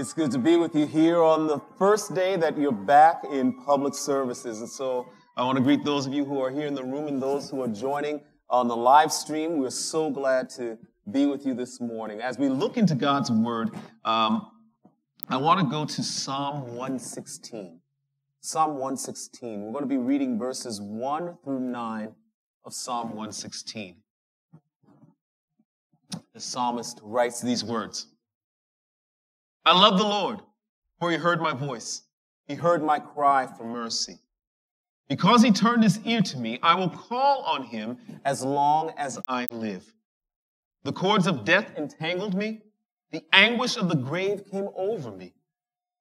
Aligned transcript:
It's 0.00 0.14
good 0.14 0.30
to 0.30 0.38
be 0.38 0.56
with 0.56 0.74
you 0.74 0.86
here 0.86 1.22
on 1.22 1.46
the 1.46 1.60
first 1.76 2.14
day 2.14 2.34
that 2.36 2.56
you're 2.56 2.72
back 2.72 3.22
in 3.30 3.52
public 3.52 3.92
services. 3.92 4.60
And 4.60 4.68
so 4.70 5.10
I 5.36 5.44
want 5.44 5.58
to 5.58 5.62
greet 5.62 5.84
those 5.84 6.06
of 6.06 6.14
you 6.14 6.24
who 6.24 6.40
are 6.40 6.50
here 6.50 6.66
in 6.66 6.74
the 6.74 6.82
room 6.82 7.06
and 7.06 7.20
those 7.20 7.50
who 7.50 7.60
are 7.62 7.68
joining 7.68 8.22
on 8.48 8.66
the 8.66 8.74
live 8.74 9.12
stream. 9.12 9.58
We're 9.58 9.68
so 9.68 10.08
glad 10.08 10.48
to 10.56 10.78
be 11.10 11.26
with 11.26 11.44
you 11.44 11.52
this 11.52 11.82
morning. 11.82 12.22
As 12.22 12.38
we 12.38 12.48
look 12.48 12.78
into 12.78 12.94
God's 12.94 13.30
Word, 13.30 13.72
um, 14.06 14.50
I 15.28 15.36
want 15.36 15.60
to 15.60 15.66
go 15.66 15.84
to 15.84 16.02
Psalm 16.02 16.62
116. 16.68 17.78
Psalm 18.40 18.70
116. 18.70 19.60
We're 19.60 19.72
going 19.72 19.84
to 19.84 19.86
be 19.86 19.98
reading 19.98 20.38
verses 20.38 20.80
1 20.80 21.36
through 21.44 21.60
9 21.60 22.14
of 22.64 22.72
Psalm 22.72 23.08
116. 23.08 23.96
The 26.32 26.40
psalmist 26.40 27.00
writes 27.02 27.42
these 27.42 27.62
words. 27.62 28.06
I 29.64 29.78
love 29.78 29.98
the 29.98 30.04
Lord, 30.04 30.40
for 30.98 31.10
he 31.10 31.16
heard 31.16 31.40
my 31.40 31.52
voice. 31.52 32.02
He 32.46 32.54
heard 32.54 32.82
my 32.82 32.98
cry 32.98 33.46
for 33.46 33.64
mercy. 33.64 34.18
Because 35.08 35.42
he 35.42 35.50
turned 35.50 35.82
his 35.82 36.00
ear 36.04 36.22
to 36.22 36.38
me, 36.38 36.58
I 36.62 36.76
will 36.76 36.88
call 36.88 37.42
on 37.42 37.64
him 37.64 37.98
as 38.24 38.44
long 38.44 38.92
as 38.96 39.18
I 39.28 39.46
live. 39.50 39.92
The 40.84 40.92
cords 40.92 41.26
of 41.26 41.44
death 41.44 41.76
entangled 41.76 42.34
me. 42.34 42.62
The 43.10 43.22
anguish 43.32 43.76
of 43.76 43.88
the 43.88 43.96
grave 43.96 44.44
came 44.50 44.68
over 44.76 45.10
me. 45.10 45.34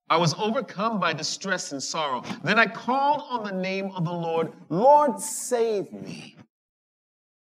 I 0.09 0.17
was 0.17 0.35
overcome 0.35 0.99
by 0.99 1.13
distress 1.13 1.71
and 1.71 1.81
sorrow. 1.81 2.23
Then 2.43 2.59
I 2.59 2.67
called 2.67 3.23
on 3.29 3.43
the 3.43 3.61
name 3.61 3.91
of 3.91 4.05
the 4.05 4.13
Lord. 4.13 4.53
Lord, 4.69 5.19
save 5.19 5.91
me. 5.91 6.35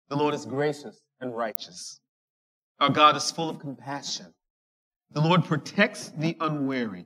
The 0.09 0.15
Lord 0.15 0.33
is 0.33 0.45
gracious 0.45 1.01
and 1.19 1.35
righteous. 1.35 1.99
Our 2.79 2.89
God 2.89 3.15
is 3.15 3.31
full 3.31 3.49
of 3.49 3.59
compassion 3.59 4.34
the 5.15 5.21
Lord 5.21 5.45
protects 5.45 6.11
the 6.17 6.35
unwary. 6.41 7.05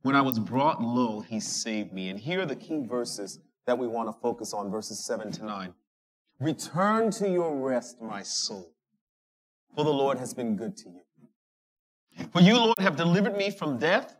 When 0.00 0.16
I 0.16 0.22
was 0.22 0.38
brought 0.38 0.82
low, 0.82 1.20
he 1.20 1.38
saved 1.38 1.92
me. 1.92 2.08
And 2.08 2.18
here 2.18 2.40
are 2.40 2.46
the 2.46 2.56
key 2.56 2.86
verses 2.86 3.40
that 3.66 3.78
we 3.78 3.86
want 3.86 4.08
to 4.08 4.18
focus 4.22 4.54
on, 4.54 4.70
verses 4.70 5.04
7 5.04 5.30
to 5.32 5.44
9. 5.44 5.74
Return 6.40 7.10
to 7.10 7.28
your 7.28 7.54
rest, 7.54 8.00
my 8.00 8.22
soul, 8.22 8.72
for 9.74 9.84
the 9.84 9.92
Lord 9.92 10.18
has 10.18 10.32
been 10.32 10.56
good 10.56 10.78
to 10.78 10.88
you. 10.88 12.26
For 12.32 12.40
you, 12.40 12.56
Lord, 12.56 12.78
have 12.78 12.96
delivered 12.96 13.36
me 13.36 13.50
from 13.50 13.78
death, 13.78 14.16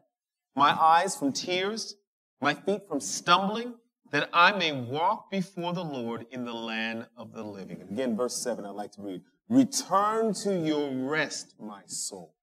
my 0.54 0.72
eyes 0.72 1.16
from 1.16 1.32
tears, 1.32 1.94
my 2.42 2.52
feet 2.52 2.82
from 2.86 3.00
stumbling, 3.00 3.76
that 4.10 4.28
I 4.34 4.52
may 4.52 4.72
walk 4.72 5.30
before 5.30 5.72
the 5.72 5.84
Lord 5.84 6.26
in 6.30 6.44
the 6.44 6.52
land 6.52 7.06
of 7.16 7.32
the 7.32 7.42
living. 7.42 7.80
Again, 7.80 8.14
verse 8.14 8.36
7, 8.36 8.66
I'd 8.66 8.70
like 8.70 8.92
to 8.92 9.02
read. 9.02 9.22
Return 9.48 10.34
to 10.42 10.54
your 10.58 10.90
rest, 10.90 11.54
my 11.58 11.80
soul 11.86 12.35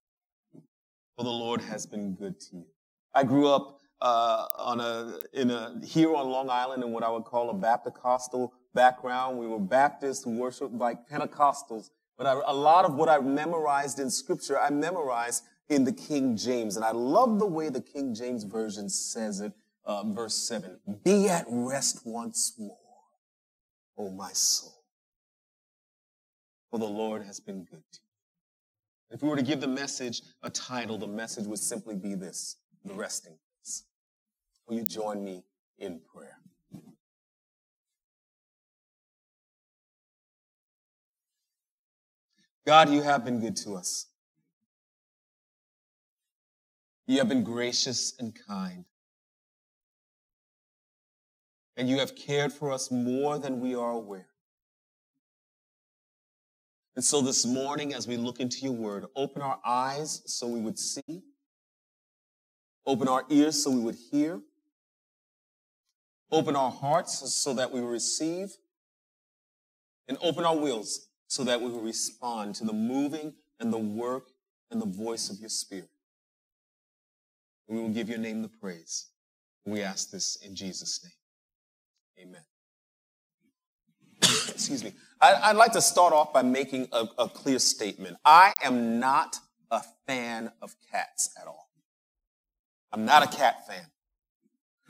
for 1.17 1.23
the 1.23 1.29
Lord 1.29 1.61
has 1.61 1.85
been 1.85 2.13
good 2.15 2.39
to 2.39 2.57
you. 2.57 2.65
I 3.13 3.23
grew 3.23 3.47
up 3.47 3.79
uh, 4.01 4.47
on 4.57 4.79
a 4.79 5.19
in 5.33 5.51
a 5.51 5.79
here 5.83 6.13
on 6.13 6.29
Long 6.29 6.49
Island 6.49 6.83
in 6.83 6.91
what 6.91 7.03
I 7.03 7.09
would 7.09 7.25
call 7.25 7.49
a 7.49 7.53
Baptist 7.53 7.97
background. 8.73 9.37
We 9.37 9.47
were 9.47 9.59
Baptists 9.59 10.23
who 10.23 10.31
worshiped 10.31 10.73
like 10.73 11.07
Pentecostals, 11.07 11.89
but 12.17 12.27
I, 12.27 12.33
a 12.45 12.53
lot 12.53 12.85
of 12.85 12.95
what 12.95 13.07
I 13.07 13.19
memorized 13.19 13.99
in 13.99 14.09
Scripture, 14.09 14.59
I 14.59 14.71
memorized 14.71 15.43
in 15.69 15.85
the 15.85 15.93
King 15.93 16.35
James, 16.35 16.75
and 16.75 16.83
I 16.83 16.91
love 16.91 17.39
the 17.39 17.45
way 17.47 17.69
the 17.69 17.81
King 17.81 18.13
James 18.13 18.43
version 18.43 18.89
says 18.89 19.39
it. 19.39 19.53
Uh, 19.85 20.03
verse 20.03 20.35
seven: 20.35 20.79
"Be 21.03 21.29
at 21.29 21.45
rest 21.47 22.01
once 22.05 22.53
more, 22.57 22.77
O 23.97 24.09
my 24.09 24.31
soul, 24.31 24.83
for 26.71 26.79
the 26.79 26.85
Lord 26.85 27.23
has 27.23 27.39
been 27.39 27.63
good 27.63 27.83
to 27.91 27.99
you." 28.01 28.12
If 29.13 29.21
we 29.21 29.29
were 29.29 29.35
to 29.35 29.43
give 29.43 29.61
the 29.61 29.67
message 29.67 30.23
a 30.41 30.49
title, 30.49 30.97
the 30.97 31.07
message 31.07 31.45
would 31.45 31.59
simply 31.59 31.95
be 31.95 32.15
this 32.15 32.57
The 32.83 32.95
Resting 32.95 33.37
Place. 33.55 33.83
Will 34.67 34.77
you 34.77 34.83
join 34.83 35.23
me 35.23 35.43
in 35.77 35.99
prayer? 35.99 36.39
God, 42.65 42.89
you 42.89 43.03
have 43.03 43.23
been 43.23 43.39
good 43.39 43.55
to 43.57 43.75
us. 43.75 44.07
You 47.05 47.19
have 47.19 47.29
been 47.29 47.43
gracious 47.43 48.15
and 48.17 48.33
kind. 48.47 48.85
And 51.77 51.87
you 51.87 51.99
have 51.99 52.15
cared 52.15 52.51
for 52.51 52.71
us 52.71 52.89
more 52.89 53.37
than 53.37 53.59
we 53.59 53.75
are 53.75 53.91
aware. 53.91 54.32
And 56.95 57.03
so 57.03 57.21
this 57.21 57.45
morning, 57.45 57.93
as 57.93 58.07
we 58.07 58.17
look 58.17 58.39
into 58.39 58.59
your 58.61 58.73
word, 58.73 59.05
open 59.15 59.41
our 59.41 59.59
eyes 59.65 60.21
so 60.25 60.47
we 60.47 60.59
would 60.59 60.77
see, 60.77 61.23
open 62.85 63.07
our 63.07 63.25
ears 63.29 63.63
so 63.63 63.71
we 63.71 63.79
would 63.79 63.97
hear, 64.11 64.41
open 66.31 66.55
our 66.55 66.71
hearts 66.71 67.33
so 67.33 67.53
that 67.55 67.71
we 67.71 67.81
will 67.81 67.87
receive, 67.87 68.57
and 70.07 70.17
open 70.21 70.45
our 70.45 70.55
wills 70.55 71.07
so 71.27 71.43
that 71.43 71.61
we 71.61 71.69
will 71.69 71.81
respond 71.81 72.53
to 72.55 72.65
the 72.65 72.73
moving 72.73 73.33
and 73.59 73.73
the 73.73 73.77
work 73.77 74.29
and 74.69 74.81
the 74.81 74.85
voice 74.85 75.29
of 75.29 75.39
your 75.39 75.49
spirit. 75.49 75.89
We 77.67 77.79
will 77.79 77.89
give 77.89 78.09
your 78.09 78.19
name 78.19 78.41
the 78.41 78.49
praise. 78.49 79.07
We 79.65 79.81
ask 79.81 80.11
this 80.11 80.35
in 80.43 80.55
Jesus' 80.55 81.03
name. 81.03 82.27
Amen. 82.27 82.43
Excuse 84.49 84.83
me. 84.83 84.93
I, 85.21 85.53
would 85.53 85.57
like 85.57 85.71
to 85.73 85.81
start 85.81 86.13
off 86.13 86.33
by 86.33 86.41
making 86.41 86.89
a, 86.91 87.05
a 87.17 87.29
clear 87.29 87.59
statement. 87.59 88.17
I 88.25 88.53
am 88.61 88.99
not 88.99 89.37
a 89.71 89.81
fan 90.05 90.51
of 90.61 90.75
cats 90.91 91.33
at 91.39 91.47
all. 91.47 91.69
I'm 92.91 93.05
not 93.05 93.23
a 93.23 93.27
cat 93.27 93.65
fan. 93.65 93.85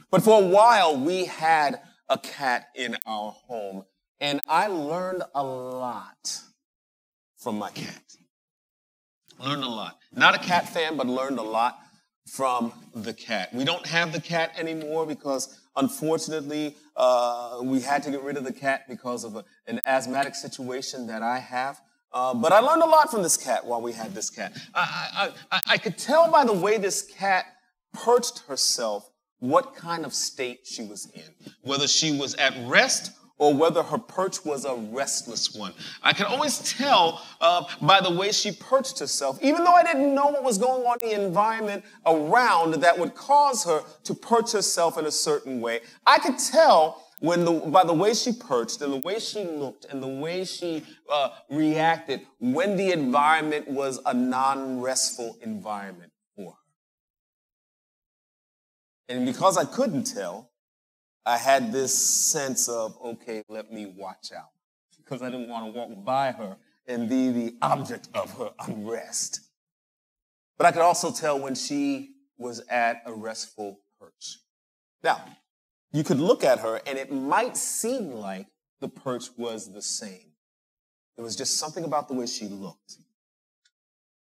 But 0.10 0.24
for 0.24 0.42
a 0.42 0.46
while, 0.46 0.98
we 0.98 1.26
had 1.26 1.80
a 2.10 2.18
cat 2.18 2.68
in 2.76 2.98
our 3.06 3.32
home, 3.32 3.84
and 4.20 4.42
I 4.48 4.68
learned 4.68 5.24
a 5.34 5.44
lot 5.44 6.40
from 7.38 7.58
my 7.58 7.72
cat. 7.72 8.04
Learned 9.40 9.64
a 9.64 9.70
lot. 9.70 9.98
Not 10.12 10.36
a 10.36 10.40
cat 10.40 10.70
fan, 10.70 10.98
but 10.98 11.08
learned 11.08 11.40
a 11.40 11.44
lot 11.44 11.80
from 12.28 12.74
the 12.96 13.14
cat. 13.14 13.54
We 13.54 13.66
don't 13.66 13.86
have 13.86 14.12
the 14.12 14.22
cat 14.22 14.54
anymore 14.58 15.06
because 15.06 15.60
unfortunately 15.76 16.76
uh, 16.96 17.60
we 17.64 17.82
had 17.82 18.04
to 18.04 18.12
get 18.12 18.22
rid 18.24 18.38
of 18.38 18.44
the 18.44 18.54
cat 18.54 18.88
because 18.88 19.24
of 19.24 19.36
a, 19.36 19.46
an 19.68 19.80
asthmatic 19.86 20.36
situation 20.36 21.08
that 21.08 21.22
I 21.22 21.40
have. 21.40 21.82
Uh, 22.12 22.34
but 22.34 22.52
I 22.52 22.60
learned 22.60 22.84
a 22.84 22.88
lot 22.88 23.10
from 23.10 23.24
this 23.24 23.38
cat 23.38 23.66
while 23.66 23.82
we 23.82 23.92
had 23.92 24.14
this 24.14 24.30
cat. 24.30 24.54
I, 24.76 25.32
I, 25.52 25.58
I, 25.58 25.62
I 25.74 25.78
could 25.78 25.98
tell 25.98 26.30
by 26.30 26.46
the 26.46 26.54
way 26.54 26.78
this 26.78 27.02
cat 27.02 27.46
perched 27.94 28.40
herself 28.48 29.10
what 29.40 29.76
kind 29.76 30.06
of 30.06 30.14
state 30.14 30.62
she 30.64 30.84
was 30.84 31.12
in, 31.14 31.52
whether 31.64 31.88
she 31.88 32.18
was 32.18 32.36
at 32.36 32.54
rest 32.68 33.12
or 33.44 33.54
whether 33.54 33.84
her 33.84 33.98
perch 33.98 34.46
was 34.46 34.64
a 34.64 34.74
restless 34.74 35.54
one. 35.54 35.74
I 36.02 36.14
could 36.14 36.28
always 36.28 36.60
tell 36.78 37.22
uh, 37.42 37.66
by 37.82 38.00
the 38.00 38.10
way 38.10 38.32
she 38.32 38.54
perched 38.54 39.00
herself, 39.00 39.38
even 39.42 39.66
though 39.66 39.74
I 39.74 39.84
didn't 39.84 40.16
know 40.16 40.28
what 40.28 40.46
was 40.46 40.58
going 40.58 40.86
on 40.86 40.98
in 41.04 41.10
the 41.10 41.26
environment 41.26 41.84
around 42.06 42.76
that 42.76 42.98
would 42.98 43.16
cause 43.16 43.66
her 43.66 43.84
to 44.06 44.14
perch 44.14 44.54
herself 44.54 44.98
in 44.98 45.06
a 45.06 45.12
certain 45.12 45.60
way. 45.60 45.82
I 46.08 46.20
could 46.20 46.38
tell 46.38 47.04
when 47.20 47.44
the, 47.44 47.52
by 47.52 47.84
the 47.84 47.94
way 47.94 48.14
she 48.14 48.32
perched 48.32 48.82
and 48.82 48.94
the 48.94 49.02
way 49.06 49.20
she 49.20 49.44
looked 49.44 49.88
and 49.90 50.02
the 50.02 50.08
way 50.08 50.46
she 50.46 50.84
uh, 51.12 51.32
reacted 51.50 52.22
when 52.40 52.78
the 52.78 52.94
environment 52.94 53.68
was 53.68 54.00
a 54.06 54.14
non-restful 54.14 55.38
environment 55.42 56.14
for 56.38 56.52
her. 56.52 56.58
And 59.10 59.26
because 59.26 59.58
I 59.58 59.66
couldn't 59.66 60.06
tell, 60.06 60.53
I 61.26 61.38
had 61.38 61.72
this 61.72 61.94
sense 61.94 62.68
of, 62.68 62.98
okay, 63.04 63.44
let 63.48 63.72
me 63.72 63.94
watch 63.98 64.32
out. 64.36 64.50
Because 64.98 65.22
I 65.22 65.30
didn't 65.30 65.50
want 65.50 65.74
to 65.74 65.80
walk 65.80 66.06
by 66.06 66.32
her 66.32 66.58
and 66.88 67.10
be 67.10 67.32
the 67.32 67.56
object 67.62 68.10
of 68.14 68.38
her 68.38 68.52
unrest. 68.68 69.42
But 70.58 70.68
I 70.68 70.72
could 70.72 70.82
also 70.82 71.12
tell 71.12 71.40
when 71.40 71.56
she 71.56 72.12
was 72.38 72.62
at 72.70 73.02
a 73.06 73.14
restful 73.14 73.80
perch. 74.00 74.40
Now, 75.04 75.24
you 75.92 76.04
could 76.04 76.20
look 76.20 76.44
at 76.44 76.60
her 76.60 76.82
and 76.86 76.98
it 76.98 77.12
might 77.12 77.56
seem 77.56 78.12
like 78.12 78.48
the 78.80 78.90
perch 78.90 79.26
was 79.38 79.72
the 79.72 79.82
same. 79.82 80.32
There 81.16 81.24
was 81.24 81.36
just 81.36 81.58
something 81.58 81.84
about 81.84 82.08
the 82.08 82.16
way 82.16 82.26
she 82.26 82.48
looked, 82.48 82.98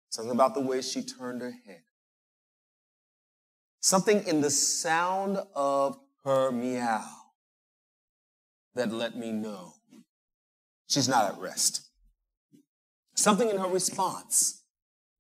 something 0.10 0.32
about 0.32 0.54
the 0.54 0.62
way 0.62 0.82
she 0.82 1.02
turned 1.02 1.42
her 1.42 1.54
head, 1.66 1.82
something 3.80 4.26
in 4.28 4.42
the 4.42 4.52
sound 4.52 5.40
of 5.56 5.98
her 6.28 6.52
meow 6.52 7.06
that 8.76 8.92
let 8.92 9.16
me 9.16 9.32
know 9.32 9.76
she's 10.86 11.08
not 11.08 11.32
at 11.32 11.40
rest. 11.40 11.90
Something 13.16 13.50
in 13.50 13.58
her 13.58 13.70
response 13.70 14.66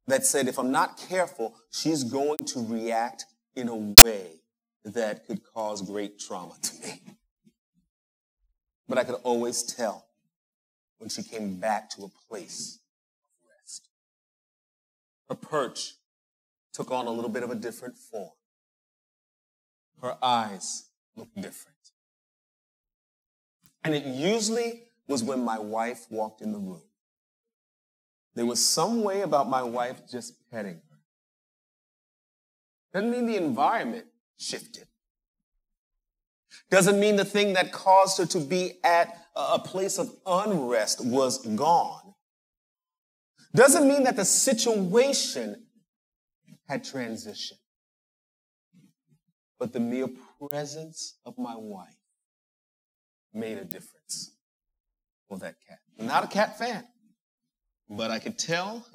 that 0.08 0.26
said, 0.26 0.50
if 0.50 0.60
I'm 0.60 0.70
not 0.70 0.98
careful, 0.98 1.56
she's 1.72 2.04
going 2.04 2.40
to 2.48 2.60
react 2.60 3.24
in 3.56 3.70
a 3.70 3.96
way 4.04 4.42
that 4.84 5.26
could 5.26 5.40
cause 5.56 5.82
great 5.82 6.20
trauma 6.20 6.56
to 6.62 6.74
me. 6.86 7.02
But 8.90 8.98
I 8.98 9.06
could 9.06 9.16
always 9.24 9.64
tell 9.64 10.08
when 10.98 11.10
she 11.10 11.24
came 11.24 11.58
back 11.58 11.90
to 11.92 12.04
a 12.04 12.10
place 12.30 12.80
of 13.32 13.50
rest. 13.62 13.88
Her 15.30 15.36
perch 15.36 15.94
took 16.74 16.92
on 16.92 17.08
a 17.08 17.12
little 17.12 17.32
bit 17.32 17.44
of 17.44 17.50
a 17.50 17.56
different 17.56 17.98
form. 17.98 18.32
Her 20.02 20.18
eyes 20.22 20.87
looked 21.18 21.36
different. 21.36 21.76
And 23.84 23.96
it 23.96 24.06
usually 24.06 24.84
was 25.08 25.24
when 25.24 25.44
my 25.44 25.58
wife 25.58 26.06
walked 26.10 26.42
in 26.42 26.52
the 26.52 26.60
room. 26.60 26.84
There 28.36 28.46
was 28.46 28.64
some 28.64 29.04
way 29.04 29.22
about 29.22 29.50
my 29.50 29.64
wife 29.64 30.02
just 30.10 30.50
petting 30.52 30.82
her. 30.92 30.98
Doesn't 32.94 33.12
mean 33.12 33.26
the 33.26 33.38
environment 33.38 34.06
shifted. 34.38 34.88
Doesn't 36.70 37.00
mean 37.00 37.16
the 37.16 37.26
thing 37.26 37.54
that 37.54 37.72
caused 37.72 38.18
her 38.18 38.26
to 38.28 38.40
be 38.40 38.74
at 38.84 39.16
a 39.36 39.60
place 39.60 39.98
of 39.98 40.12
unrest 40.26 41.06
was 41.06 41.46
gone. 41.56 42.14
Doesn't 43.56 43.88
mean 43.88 44.04
that 44.04 44.16
the 44.16 44.26
situation 44.26 45.66
had 46.68 46.84
transitioned. 46.84 47.54
But 49.60 49.74
the 49.74 49.80
mere 49.80 50.10
presence 50.50 51.16
of 51.26 51.38
my 51.38 51.56
wife 51.56 51.96
made 53.34 53.58
a 53.58 53.66
difference 53.66 54.32
for 55.28 55.38
that 55.40 55.56
cat. 55.68 55.80
Not 56.00 56.24
a 56.24 56.28
cat 56.28 56.58
fan, 56.58 56.86
but 57.90 58.12
I 58.12 58.20
could 58.20 58.38
tell 58.38 58.86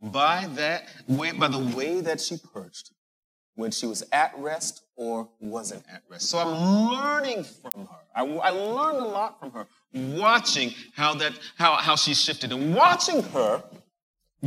by 0.00 0.46
that 0.54 0.88
way, 1.08 1.32
by 1.32 1.48
the 1.48 1.58
way 1.58 2.00
that 2.00 2.20
she 2.20 2.38
perched 2.38 2.92
when 3.54 3.72
she 3.72 3.86
was 3.86 4.04
at 4.12 4.32
rest 4.38 4.82
or 4.96 5.28
wasn't 5.40 5.82
at 5.92 6.02
rest. 6.08 6.28
So 6.28 6.38
I'm 6.38 6.92
learning 6.92 7.42
from 7.42 7.86
her. 7.86 7.98
I, 8.14 8.24
I 8.24 8.50
learned 8.50 8.98
a 8.98 9.08
lot 9.08 9.40
from 9.40 9.50
her, 9.52 9.66
watching 9.92 10.72
how 10.94 11.14
that 11.14 11.32
how 11.56 11.74
how 11.76 11.96
she 11.96 12.14
shifted 12.14 12.52
and 12.52 12.74
watching 12.74 13.22
her 13.22 13.62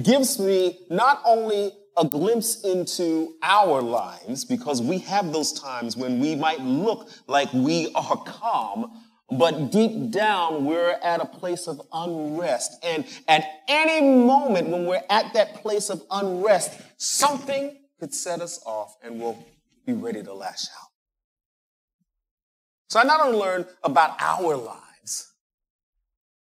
gives 0.02 0.40
me 0.40 0.80
not 0.90 1.22
only 1.26 1.74
a 1.98 2.06
glimpse 2.06 2.64
into 2.64 3.36
our 3.44 3.82
lives 3.82 4.46
because 4.46 4.82
we 4.82 5.00
have 5.00 5.32
those 5.32 5.54
times 5.54 5.98
when 5.98 6.20
we 6.20 6.36
might 6.36 6.62
look 6.62 7.10
like 7.28 7.52
we 7.54 7.92
are 7.96 8.18
calm, 8.26 8.92
but 9.30 9.72
deep 9.72 10.12
down 10.12 10.66
we're 10.66 10.98
at 11.04 11.22
a 11.22 11.26
place 11.26 11.68
of 11.68 11.82
unrest. 11.94 12.78
And 12.84 13.06
at 13.28 13.46
any 13.68 14.06
moment 14.06 14.70
when 14.70 14.86
we're 14.86 15.04
at 15.10 15.34
that 15.34 15.56
place 15.56 15.90
of 15.90 16.02
unrest, 16.12 16.80
something 16.98 17.78
could 18.00 18.14
set 18.14 18.42
us 18.42 18.62
off 18.66 18.96
and 19.04 19.20
we'll 19.20 19.38
be 19.86 19.94
ready 19.94 20.24
to 20.24 20.34
lash 20.34 20.66
out. 20.80 20.90
So 22.90 23.00
I 23.00 23.04
not 23.04 23.22
only 23.22 23.38
learned 23.38 23.68
about 23.84 24.22
our 24.22 24.58
lives, 24.58 24.91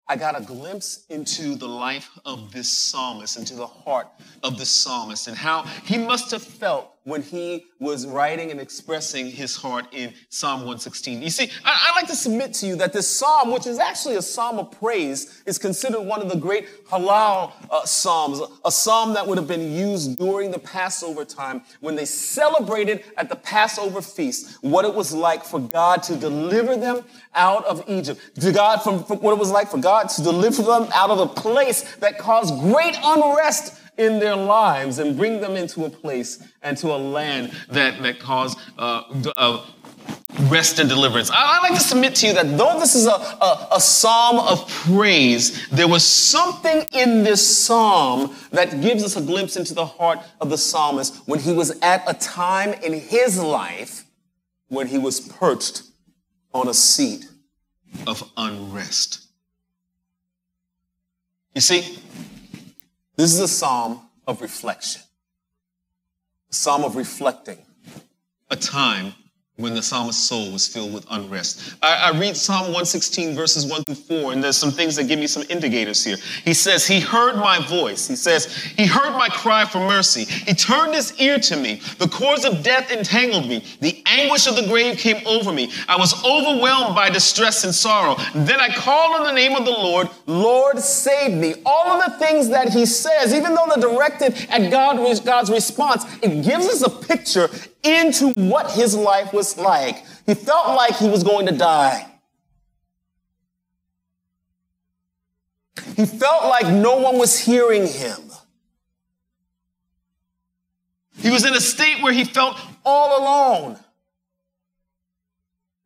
I 0.08 0.16
got 0.16 0.40
a 0.40 0.44
glimpse 0.44 1.06
into 1.10 1.56
the 1.56 1.68
life 1.68 2.12
of 2.26 2.52
this 2.52 2.70
psalmist, 2.70 3.38
into 3.38 3.56
the 3.56 3.68
heart 3.68 4.08
of 4.44 4.58
the 4.58 4.66
psalmist, 4.66 5.28
and 5.28 5.36
how 5.36 5.64
he 5.84 5.98
must 5.98 6.32
have 6.32 6.44
felt 6.44 6.95
when 7.06 7.22
he 7.22 7.68
was 7.80 8.08
writing 8.08 8.50
and 8.50 8.60
expressing 8.60 9.28
his 9.28 9.56
heart 9.56 9.86
in 9.92 10.12
Psalm 10.30 10.62
116. 10.62 11.22
You 11.22 11.30
see, 11.30 11.50
I, 11.64 11.94
like 11.96 12.08
to 12.08 12.16
submit 12.16 12.54
to 12.56 12.68
you 12.68 12.76
that 12.78 12.94
this 12.94 13.10
psalm, 13.10 13.52
which 13.52 13.68
is 13.68 13.80
actually 13.80 14.16
a 14.16 14.22
psalm 14.22 14.58
of 14.58 14.72
praise, 14.72 15.44
is 15.46 15.58
considered 15.58 16.02
one 16.02 16.22
of 16.22 16.30
the 16.30 16.36
great 16.36 16.68
Hallel 16.88 17.54
uh, 17.70 17.86
psalms, 17.86 18.42
a 18.66 18.72
psalm 18.72 19.14
that 19.14 19.26
would 19.26 19.38
have 19.38 19.48
been 19.48 19.72
used 19.72 20.18
during 20.18 20.52
the 20.52 20.60
Passover 20.60 21.24
time 21.24 21.62
when 21.80 21.96
they 21.96 22.06
celebrated 22.06 23.04
at 23.18 23.30
the 23.30 23.36
Passover 23.36 24.02
feast 24.02 24.58
what 24.62 24.84
it 24.84 24.94
was 24.94 25.14
like 25.14 25.46
for 25.46 25.60
God 25.60 26.02
to 26.04 26.18
deliver 26.18 26.76
them 26.76 27.04
out 27.36 27.66
of 27.66 27.84
Egypt, 27.88 28.20
to 28.42 28.52
God 28.52 28.82
from, 28.82 29.04
from 29.04 29.20
what 29.20 29.32
it 29.32 29.40
was 29.40 29.52
like 29.52 29.70
for 29.70 29.78
God 29.78 30.10
to 30.10 30.24
deliver 30.24 30.64
them 30.64 30.88
out 30.94 31.12
of 31.12 31.20
a 31.20 31.28
place 31.28 31.96
that 31.98 32.18
caused 32.18 32.60
great 32.62 32.98
unrest 33.04 33.80
in 33.98 34.20
their 34.20 34.36
lives 34.36 35.00
and 35.00 35.18
bring 35.18 35.42
them 35.42 35.56
into 35.56 35.86
a 35.86 35.90
place 35.90 36.44
and 36.62 36.78
to 36.78 36.88
a 36.88 36.98
land 36.98 37.52
that, 37.70 38.02
that 38.02 38.20
cause 38.20 38.56
uh, 38.78 39.04
uh, 39.38 39.66
rest 40.44 40.80
and 40.80 40.90
deliverance. 40.90 41.32
I, 41.34 41.60
like 41.62 41.74
to 41.74 41.80
submit 41.80 42.16
to 42.16 42.28
you 42.28 42.34
that 42.34 42.58
though 42.58 42.80
this 42.80 42.96
is 42.96 43.08
a, 43.08 43.12
a, 43.12 43.68
a 43.74 43.82
psalm 43.82 44.40
of 44.40 44.68
praise, 44.70 45.68
there 45.70 45.88
was 45.88 46.06
something 46.06 46.86
in 46.92 47.24
this 47.24 47.66
psalm 47.66 48.36
that 48.52 48.82
gives 48.82 49.04
us 49.04 49.16
a 49.16 49.22
glimpse 49.22 49.56
into 49.56 49.74
the 49.74 49.86
heart 49.86 50.20
of 50.42 50.50
the 50.50 50.58
psalmist 50.58 51.16
when 51.28 51.40
he 51.40 51.54
was 51.54 51.80
at 51.82 52.04
a 52.08 52.14
time 52.14 52.74
in 52.84 52.94
his 52.94 53.42
life 53.42 54.04
when 54.68 54.88
he 54.88 54.98
was 54.98 55.20
perched 55.20 55.84
on 56.54 56.68
a 56.68 56.74
seat 56.74 57.26
of 58.08 58.30
unrest. 58.38 59.28
You 61.54 61.62
see, 61.62 61.98
this 63.16 63.34
is 63.34 63.40
a 63.40 63.48
psalm 63.48 64.02
of 64.28 64.42
reflection, 64.42 65.02
a 66.50 66.54
psalm 66.54 66.84
of 66.84 66.96
reflecting, 66.96 67.60
a 68.50 68.56
time 68.56 69.14
when 69.58 69.74
the 69.74 69.82
psalmist's 69.82 70.22
soul 70.22 70.52
was 70.52 70.68
filled 70.68 70.94
with 70.94 71.06
unrest. 71.12 71.76
I, 71.82 72.12
I, 72.12 72.20
read 72.20 72.36
Psalm 72.36 72.64
116, 72.64 73.36
verses 73.36 73.66
1 73.66 73.86
through 73.86 73.96
4, 73.96 74.34
and 74.34 74.44
there's 74.44 74.58
some 74.58 74.72
things 74.72 74.98
that 74.98 75.06
give 75.06 75.18
me 75.18 75.28
some 75.28 75.44
indicators 75.50 76.04
here. 76.04 76.18
He 76.44 76.54
says, 76.54 76.86
He 76.86 77.00
heard 77.00 77.38
my 77.38 77.66
voice. 77.66 78.06
He 78.06 78.18
says, 78.18 78.54
He 78.54 78.86
heard 78.86 79.14
my 79.14 79.30
cry 79.30 79.64
for 79.64 79.80
mercy. 79.80 80.26
He 80.26 80.54
turned 80.54 80.94
his 80.94 81.18
ear 81.22 81.40
to 81.40 81.56
me. 81.56 81.80
The 82.00 82.10
cords 82.10 82.44
of 82.44 82.64
death 82.64 82.92
entangled 82.92 83.48
me. 83.48 83.64
The 83.80 84.04
anguish 84.06 84.46
of 84.46 84.58
the 84.58 84.68
grave 84.68 84.98
came 84.98 85.26
over 85.26 85.54
me. 85.54 85.72
I 85.88 85.96
was 85.96 86.14
overwhelmed 86.26 86.94
by 86.94 87.10
distress 87.10 87.64
and 87.64 87.74
sorrow. 87.74 88.18
Then 88.34 88.60
I 88.60 88.68
called 88.76 89.22
on 89.22 89.24
the 89.24 89.32
name 89.32 89.56
of 89.56 89.64
the 89.64 89.72
Lord. 89.72 90.10
Lord, 90.26 90.80
save 90.80 91.32
me. 91.32 91.56
All 91.66 91.94
of 91.94 92.12
the 92.12 92.20
things 92.20 92.50
that 92.50 92.74
he 92.74 92.86
says, 92.86 93.34
even 93.34 93.56
though 93.56 93.68
they're 93.74 93.90
directed 93.90 94.36
at 94.50 94.70
God, 94.70 94.98
God's 95.24 95.50
response, 95.50 96.04
it 96.22 96.44
gives 96.44 96.68
us 96.68 96.82
a 96.82 96.90
picture 96.90 97.50
into 97.86 98.34
what 98.34 98.72
his 98.72 98.96
life 98.96 99.32
was 99.32 99.58
like. 99.58 100.04
He 100.26 100.34
felt 100.34 100.76
like 100.76 100.96
he 100.96 101.08
was 101.08 101.24
going 101.24 101.46
to 101.46 101.56
die. 101.56 102.08
He 105.96 106.06
felt 106.06 106.46
like 106.46 106.68
no 106.68 106.98
one 106.98 107.18
was 107.18 107.40
hearing 107.40 107.88
him. 107.88 108.20
He 111.18 111.30
was 111.30 111.46
in 111.46 111.54
a 111.54 111.62
state 111.62 112.02
where 112.02 112.12
he 112.12 112.26
felt 112.26 112.60
all 112.84 113.22
alone. 113.22 113.80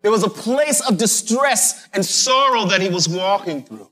There 0.01 0.11
was 0.11 0.23
a 0.23 0.29
place 0.29 0.81
of 0.81 0.97
distress 0.97 1.87
and 1.93 2.05
sorrow 2.05 2.65
that 2.65 2.81
he 2.81 2.89
was 2.89 3.07
walking 3.07 3.63
through. 3.63 3.89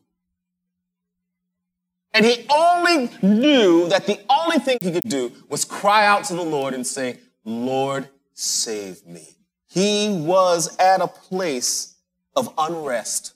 And 2.13 2.25
he 2.25 2.47
only 2.49 3.11
knew 3.21 3.89
that 3.89 4.07
the 4.07 4.19
only 4.29 4.57
thing 4.57 4.77
he 4.81 4.91
could 4.91 5.07
do 5.07 5.31
was 5.49 5.65
cry 5.65 6.05
out 6.07 6.23
to 6.25 6.35
the 6.35 6.41
Lord 6.41 6.73
and 6.73 6.87
say, 6.87 7.19
Lord, 7.47 8.09
save 8.33 9.05
me. 9.07 9.37
He 9.69 10.09
was 10.09 10.77
at 10.79 10.99
a 10.99 11.07
place 11.07 11.95
of 12.35 12.53
unrest 12.57 13.35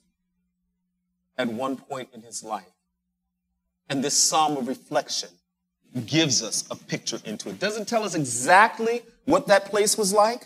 at 1.37 1.47
one 1.47 1.77
point 1.77 2.09
in 2.13 2.21
his 2.21 2.43
life. 2.43 2.65
And 3.89 4.03
this 4.03 4.17
psalm 4.17 4.57
of 4.57 4.67
reflection 4.67 5.29
gives 6.05 6.43
us 6.43 6.65
a 6.69 6.75
picture 6.75 7.19
into 7.23 7.49
it. 7.49 7.59
Doesn't 7.59 7.87
tell 7.87 8.03
us 8.03 8.13
exactly 8.13 9.01
what 9.25 9.47
that 9.47 9.65
place 9.65 9.97
was 9.97 10.11
like, 10.11 10.45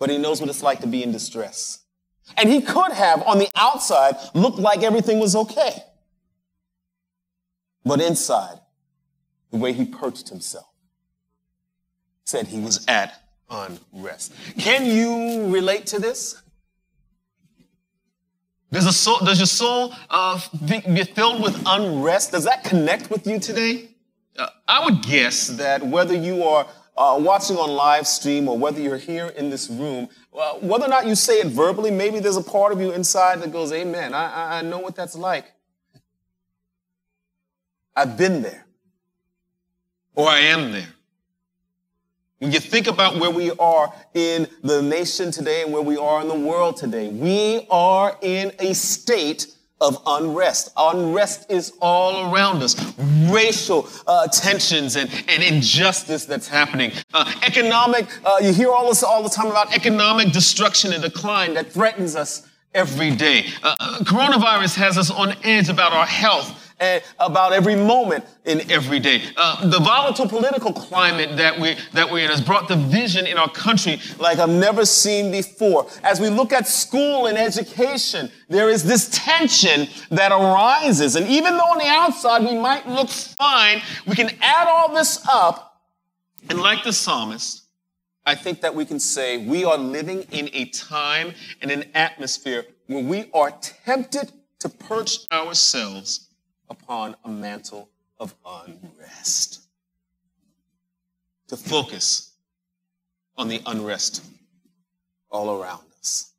but 0.00 0.10
he 0.10 0.18
knows 0.18 0.40
what 0.40 0.50
it's 0.50 0.62
like 0.62 0.80
to 0.80 0.88
be 0.88 1.04
in 1.04 1.12
distress. 1.12 1.84
And 2.36 2.48
he 2.48 2.62
could 2.62 2.92
have, 2.92 3.22
on 3.22 3.38
the 3.38 3.48
outside, 3.54 4.16
looked 4.34 4.58
like 4.58 4.82
everything 4.82 5.20
was 5.20 5.36
okay. 5.36 5.84
But 7.84 8.00
inside, 8.00 8.58
the 9.52 9.58
way 9.58 9.72
he 9.72 9.84
perched 9.84 10.30
himself, 10.30 10.71
said 12.24 12.46
he 12.46 12.60
was 12.60 12.84
at 12.88 13.22
unrest. 13.50 14.32
Can 14.58 14.86
you 14.86 15.52
relate 15.52 15.86
to 15.86 15.98
this? 15.98 16.40
Does, 18.70 18.86
a 18.86 18.92
soul, 18.92 19.18
does 19.18 19.38
your 19.38 19.46
soul 19.46 19.92
uh, 20.08 20.40
be 20.66 20.80
filled 21.04 21.42
with 21.42 21.62
unrest? 21.66 22.32
Does 22.32 22.44
that 22.44 22.64
connect 22.64 23.10
with 23.10 23.26
you 23.26 23.38
today? 23.38 23.90
Uh, 24.36 24.46
I 24.66 24.82
would 24.84 25.02
guess 25.02 25.48
that 25.48 25.86
whether 25.86 26.14
you 26.14 26.42
are 26.42 26.66
uh, 26.96 27.18
watching 27.20 27.56
on 27.56 27.70
live 27.70 28.06
stream 28.06 28.48
or 28.48 28.56
whether 28.56 28.80
you're 28.80 28.96
here 28.96 29.26
in 29.26 29.50
this 29.50 29.68
room, 29.68 30.08
uh, 30.34 30.54
whether 30.54 30.86
or 30.86 30.88
not 30.88 31.06
you 31.06 31.14
say 31.14 31.34
it 31.40 31.48
verbally, 31.48 31.90
maybe 31.90 32.18
there's 32.18 32.38
a 32.38 32.42
part 32.42 32.72
of 32.72 32.80
you 32.80 32.92
inside 32.92 33.42
that 33.42 33.52
goes, 33.52 33.72
Amen. 33.72 34.14
I, 34.14 34.58
I 34.58 34.62
know 34.62 34.78
what 34.78 34.96
that's 34.96 35.16
like. 35.16 35.52
I've 37.94 38.16
been 38.16 38.40
there. 38.40 38.64
Or 40.14 40.28
I 40.28 40.38
am 40.38 40.72
there. 40.72 40.88
When 42.42 42.50
you 42.50 42.58
think 42.58 42.88
about 42.88 43.20
where 43.20 43.30
we 43.30 43.52
are 43.52 43.94
in 44.14 44.48
the 44.64 44.82
nation 44.82 45.30
today 45.30 45.62
and 45.62 45.72
where 45.72 45.80
we 45.80 45.96
are 45.96 46.20
in 46.20 46.26
the 46.26 46.34
world 46.34 46.76
today, 46.76 47.08
we 47.08 47.68
are 47.70 48.18
in 48.20 48.50
a 48.58 48.74
state 48.74 49.46
of 49.80 50.02
unrest. 50.04 50.72
Unrest 50.76 51.48
is 51.52 51.72
all 51.80 52.34
around 52.34 52.60
us. 52.64 52.74
Racial 53.30 53.88
uh, 54.08 54.26
tensions 54.26 54.96
and, 54.96 55.08
and 55.28 55.40
injustice 55.40 56.24
that's 56.24 56.48
happening. 56.48 56.90
Uh, 57.14 57.32
economic, 57.44 58.08
uh, 58.26 58.38
you 58.42 58.52
hear 58.52 58.72
all 58.72 58.88
this 58.88 59.04
all 59.04 59.22
the 59.22 59.30
time 59.30 59.46
about 59.46 59.72
economic 59.72 60.32
destruction 60.32 60.92
and 60.92 61.00
decline 61.00 61.54
that 61.54 61.70
threatens 61.70 62.16
us 62.16 62.50
every 62.74 63.14
day. 63.14 63.46
Uh, 63.62 63.76
uh, 63.78 63.98
coronavirus 64.00 64.74
has 64.74 64.98
us 64.98 65.12
on 65.12 65.32
edge 65.44 65.68
about 65.68 65.92
our 65.92 66.06
health 66.06 66.61
about 67.18 67.52
every 67.52 67.76
moment 67.76 68.24
in 68.44 68.70
every 68.70 68.98
day. 68.98 69.22
Uh, 69.36 69.68
the 69.68 69.78
volatile 69.78 70.28
political 70.28 70.72
climate 70.72 71.36
that, 71.36 71.58
we, 71.58 71.76
that 71.92 72.10
we're 72.10 72.24
in 72.24 72.30
has 72.30 72.40
brought 72.40 72.68
division 72.68 73.26
in 73.26 73.38
our 73.38 73.50
country 73.50 74.00
like 74.18 74.38
I've 74.38 74.48
never 74.48 74.84
seen 74.84 75.30
before. 75.30 75.86
As 76.02 76.20
we 76.20 76.28
look 76.28 76.52
at 76.52 76.66
school 76.66 77.26
and 77.26 77.38
education, 77.38 78.30
there 78.48 78.68
is 78.68 78.82
this 78.82 79.08
tension 79.12 79.88
that 80.10 80.32
arises. 80.32 81.16
And 81.16 81.26
even 81.28 81.56
though 81.56 81.70
on 81.72 81.78
the 81.78 81.86
outside 81.86 82.42
we 82.42 82.58
might 82.58 82.86
look 82.88 83.08
fine, 83.08 83.82
we 84.06 84.14
can 84.14 84.30
add 84.40 84.68
all 84.68 84.94
this 84.94 85.24
up. 85.30 85.80
And 86.50 86.60
like 86.60 86.82
the 86.82 86.92
psalmist, 86.92 87.62
I 88.24 88.34
think 88.34 88.60
that 88.60 88.74
we 88.74 88.84
can 88.84 89.00
say 89.00 89.46
we 89.46 89.64
are 89.64 89.78
living 89.78 90.22
in 90.30 90.48
a 90.52 90.66
time 90.66 91.34
and 91.60 91.70
an 91.70 91.84
atmosphere 91.94 92.66
where 92.86 93.02
we 93.02 93.30
are 93.32 93.52
tempted 93.84 94.32
to 94.60 94.68
perch 94.68 95.18
ourselves 95.32 96.28
upon 96.72 97.14
a 97.24 97.28
mantle 97.28 97.88
of 98.18 98.34
unrest. 98.44 99.60
To 101.48 101.56
focus 101.56 102.32
on 103.36 103.48
the 103.48 103.60
unrest 103.66 104.24
all 105.30 105.60
around 105.60 105.82
us. 105.98 106.32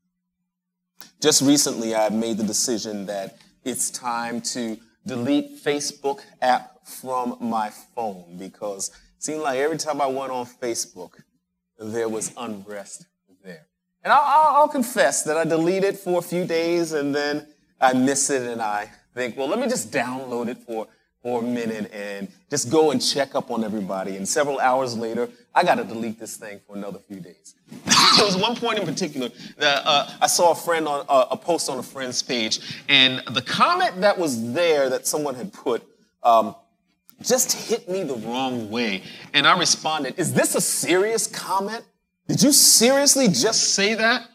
Just 1.22 1.42
recently, 1.42 1.96
I 1.96 2.10
made 2.10 2.38
the 2.38 2.44
decision 2.44 3.06
that 3.06 3.38
it's 3.64 3.92
time 3.92 4.42
to 4.42 4.78
delete 5.06 5.64
Facebook 5.64 6.22
app 6.42 6.86
from 6.86 7.38
my 7.40 7.70
phone 7.96 8.38
because 8.38 8.90
it 8.90 9.24
seemed 9.24 9.42
like 9.42 9.60
every 9.60 9.78
time 9.78 10.02
I 10.02 10.08
went 10.08 10.32
on 10.32 10.46
Facebook, 10.46 11.12
there 11.80 12.10
was 12.10 12.34
unrest 12.38 13.06
there. 13.44 13.68
And 14.04 14.12
I'll, 14.12 14.56
I'll, 14.56 14.68
confess 14.68 15.24
that 15.24 15.38
I 15.38 15.46
delete 15.46 15.84
it 15.84 15.98
for 15.98 16.20
a 16.20 16.22
few 16.22 16.46
days 16.46 16.92
and 16.92 17.14
then 17.16 17.48
I 17.80 17.94
miss 17.94 18.30
it 18.30 18.42
and 18.42 18.62
I 18.62 18.90
think, 19.14 19.38
well, 19.38 19.48
let 19.48 19.60
me 19.60 19.68
just 19.68 19.92
download 19.92 20.48
it 20.48 20.58
for, 20.58 20.88
for 21.22 21.42
a 21.42 21.44
minute 21.44 21.92
and 21.94 22.28
just 22.50 22.70
go 22.70 22.92
and 22.92 23.02
check 23.02 23.36
up 23.36 23.52
on 23.52 23.64
everybody. 23.64 24.18
And 24.18 24.28
several 24.28 24.60
hours 24.60 24.98
later, 24.98 25.30
I 25.54 25.64
got 25.64 25.76
to 25.76 25.84
delete 25.84 26.20
this 26.20 26.38
thing 26.38 26.60
for 26.68 26.76
another 26.76 27.00
few 27.00 27.20
days. 27.20 27.56
there 28.18 28.26
was 28.26 28.38
one 28.38 28.56
point 28.56 28.80
in 28.80 28.86
particular 28.86 29.30
that 29.58 29.84
uh, 29.86 30.10
I 30.22 30.28
saw 30.28 30.52
a 30.52 30.56
friend 30.56 30.88
on 30.88 31.06
uh, 31.08 31.28
a 31.32 31.38
post 31.38 31.70
on 31.70 31.78
a 31.78 31.84
friend's 31.84 32.22
page, 32.22 32.84
and 32.90 33.22
the 33.32 33.42
comment 33.42 34.02
that 34.02 34.18
was 34.18 34.54
there 34.54 34.90
that 34.90 35.08
someone 35.08 35.36
had 35.36 35.54
put 35.54 35.84
um, 36.24 36.56
just 37.22 37.70
hit 37.70 37.90
me 37.90 38.04
the 38.04 38.16
wrong 38.16 38.70
way. 38.70 39.04
And 39.34 39.48
I 39.48 39.58
responded, 39.58 40.16
Is 40.18 40.34
this 40.34 40.56
a 40.56 40.62
serious 40.62 41.28
comment? 41.28 41.84
Did 42.28 42.42
you 42.42 42.52
seriously 42.52 43.28
just 43.28 43.74
say 43.74 43.94
that? 43.96 44.28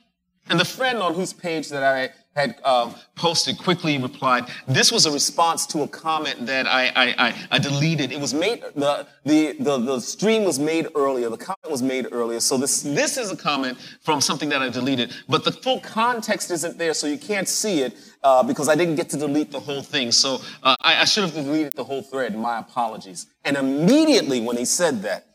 And 0.50 0.58
the 0.58 0.64
friend 0.64 0.98
on 0.98 1.14
whose 1.14 1.32
page 1.32 1.68
that 1.70 1.82
I 1.82 2.10
had 2.34 2.56
um, 2.64 2.94
posted 3.16 3.58
quickly 3.58 3.98
replied, 3.98 4.44
this 4.68 4.92
was 4.92 5.06
a 5.06 5.10
response 5.10 5.66
to 5.66 5.82
a 5.82 5.88
comment 5.88 6.46
that 6.46 6.66
I, 6.66 6.86
I, 6.94 7.14
I, 7.18 7.34
I 7.50 7.58
deleted. 7.58 8.12
It 8.12 8.20
was 8.20 8.32
made, 8.32 8.62
the, 8.76 9.06
the, 9.24 9.56
the, 9.58 9.78
the, 9.78 10.00
stream 10.00 10.44
was 10.44 10.58
made 10.58 10.86
earlier, 10.94 11.28
the 11.30 11.36
comment 11.36 11.68
was 11.68 11.82
made 11.82 12.06
earlier. 12.12 12.38
So 12.38 12.56
this, 12.56 12.82
this 12.82 13.16
is 13.16 13.32
a 13.32 13.36
comment 13.36 13.76
from 14.02 14.20
something 14.20 14.48
that 14.50 14.62
I 14.62 14.68
deleted, 14.68 15.12
but 15.28 15.42
the 15.42 15.50
full 15.50 15.80
context 15.80 16.52
isn't 16.52 16.78
there, 16.78 16.94
so 16.94 17.08
you 17.08 17.18
can't 17.18 17.48
see 17.48 17.80
it 17.80 17.96
uh, 18.22 18.42
because 18.44 18.68
I 18.68 18.76
didn't 18.76 18.94
get 18.94 19.08
to 19.10 19.16
delete 19.16 19.50
the 19.50 19.60
whole 19.60 19.82
thing. 19.82 20.12
So 20.12 20.40
uh, 20.62 20.76
I, 20.80 21.02
I 21.02 21.04
should 21.06 21.24
have 21.24 21.34
deleted 21.34 21.72
the 21.74 21.84
whole 21.84 22.02
thread. 22.02 22.36
My 22.36 22.58
apologies. 22.58 23.26
And 23.44 23.56
immediately 23.56 24.40
when 24.40 24.56
he 24.56 24.64
said 24.64 25.02
that, 25.02 25.26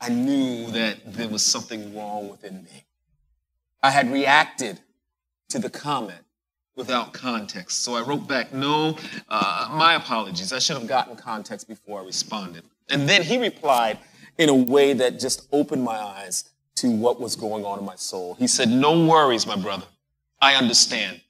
I 0.00 0.08
knew 0.08 0.70
that 0.72 1.14
there 1.14 1.28
was 1.28 1.44
something 1.44 1.96
wrong 1.96 2.28
within 2.28 2.64
me. 2.64 2.84
I 3.82 3.90
had 3.90 4.12
reacted 4.12 4.80
to 5.50 5.58
the 5.58 5.70
comment 5.70 6.18
without 6.76 7.12
context. 7.12 7.82
So 7.82 7.94
I 7.94 8.02
wrote 8.02 8.26
back, 8.26 8.52
no, 8.52 8.96
uh, 9.28 9.68
my 9.72 9.94
apologies. 9.94 10.52
I 10.52 10.58
should 10.58 10.76
have 10.76 10.86
gotten 10.86 11.16
context 11.16 11.68
before 11.68 12.00
I 12.00 12.04
responded. 12.04 12.64
And 12.88 13.08
then 13.08 13.22
he 13.22 13.38
replied 13.38 13.98
in 14.38 14.48
a 14.48 14.54
way 14.54 14.92
that 14.94 15.20
just 15.20 15.46
opened 15.52 15.82
my 15.82 15.96
eyes 15.96 16.44
to 16.76 16.90
what 16.90 17.20
was 17.20 17.36
going 17.36 17.64
on 17.64 17.78
in 17.78 17.84
my 17.84 17.96
soul. 17.96 18.34
He 18.34 18.46
said, 18.46 18.68
no 18.68 19.06
worries, 19.06 19.46
my 19.46 19.56
brother. 19.56 19.86
I 20.40 20.54
understand. 20.54 21.20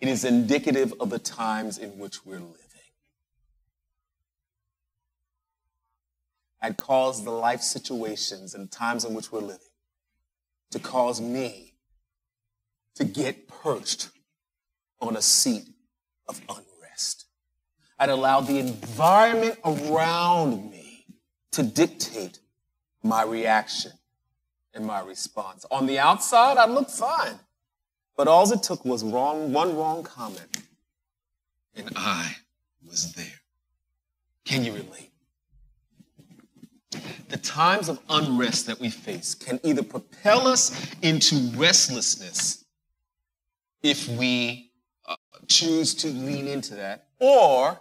It 0.00 0.08
is 0.08 0.24
indicative 0.24 0.92
of 1.00 1.10
the 1.10 1.18
times 1.18 1.78
in 1.78 1.90
which 1.98 2.26
we're 2.26 2.40
living. 2.40 2.58
I'd 6.60 6.76
caused 6.76 7.24
the 7.24 7.30
life 7.30 7.60
situations 7.60 8.54
and 8.54 8.70
times 8.70 9.04
in 9.04 9.14
which 9.14 9.32
we're 9.32 9.40
living 9.40 9.58
to 10.70 10.78
cause 10.78 11.20
me 11.20 11.74
to 12.94 13.04
get 13.04 13.48
perched 13.48 14.10
on 15.02 15.16
a 15.16 15.22
seat 15.22 15.64
of 16.28 16.40
unrest. 16.48 17.26
I'd 17.98 18.08
allowed 18.08 18.46
the 18.46 18.58
environment 18.58 19.58
around 19.64 20.70
me 20.70 21.04
to 21.50 21.62
dictate 21.62 22.38
my 23.02 23.24
reaction 23.24 23.92
and 24.72 24.86
my 24.86 25.00
response. 25.00 25.66
On 25.70 25.86
the 25.86 25.98
outside, 25.98 26.56
I 26.56 26.66
looked 26.66 26.92
fine. 26.92 27.38
But 28.16 28.28
all 28.28 28.50
it 28.52 28.62
took 28.62 28.84
was 28.84 29.02
wrong, 29.02 29.52
one 29.52 29.76
wrong 29.76 30.02
comment, 30.04 30.62
and 31.74 31.90
I 31.96 32.36
was 32.86 33.14
there. 33.14 33.40
Can 34.44 34.64
you 34.64 34.72
relate? 34.72 35.10
The 37.28 37.38
times 37.38 37.88
of 37.88 37.98
unrest 38.10 38.66
that 38.66 38.78
we 38.78 38.90
face 38.90 39.34
can 39.34 39.58
either 39.64 39.82
propel 39.82 40.46
us 40.46 40.94
into 41.00 41.36
restlessness 41.56 42.64
if 43.82 44.08
we 44.08 44.71
choose 45.52 45.94
to 45.94 46.08
lean 46.08 46.46
into 46.48 46.74
that, 46.74 47.06
or 47.18 47.78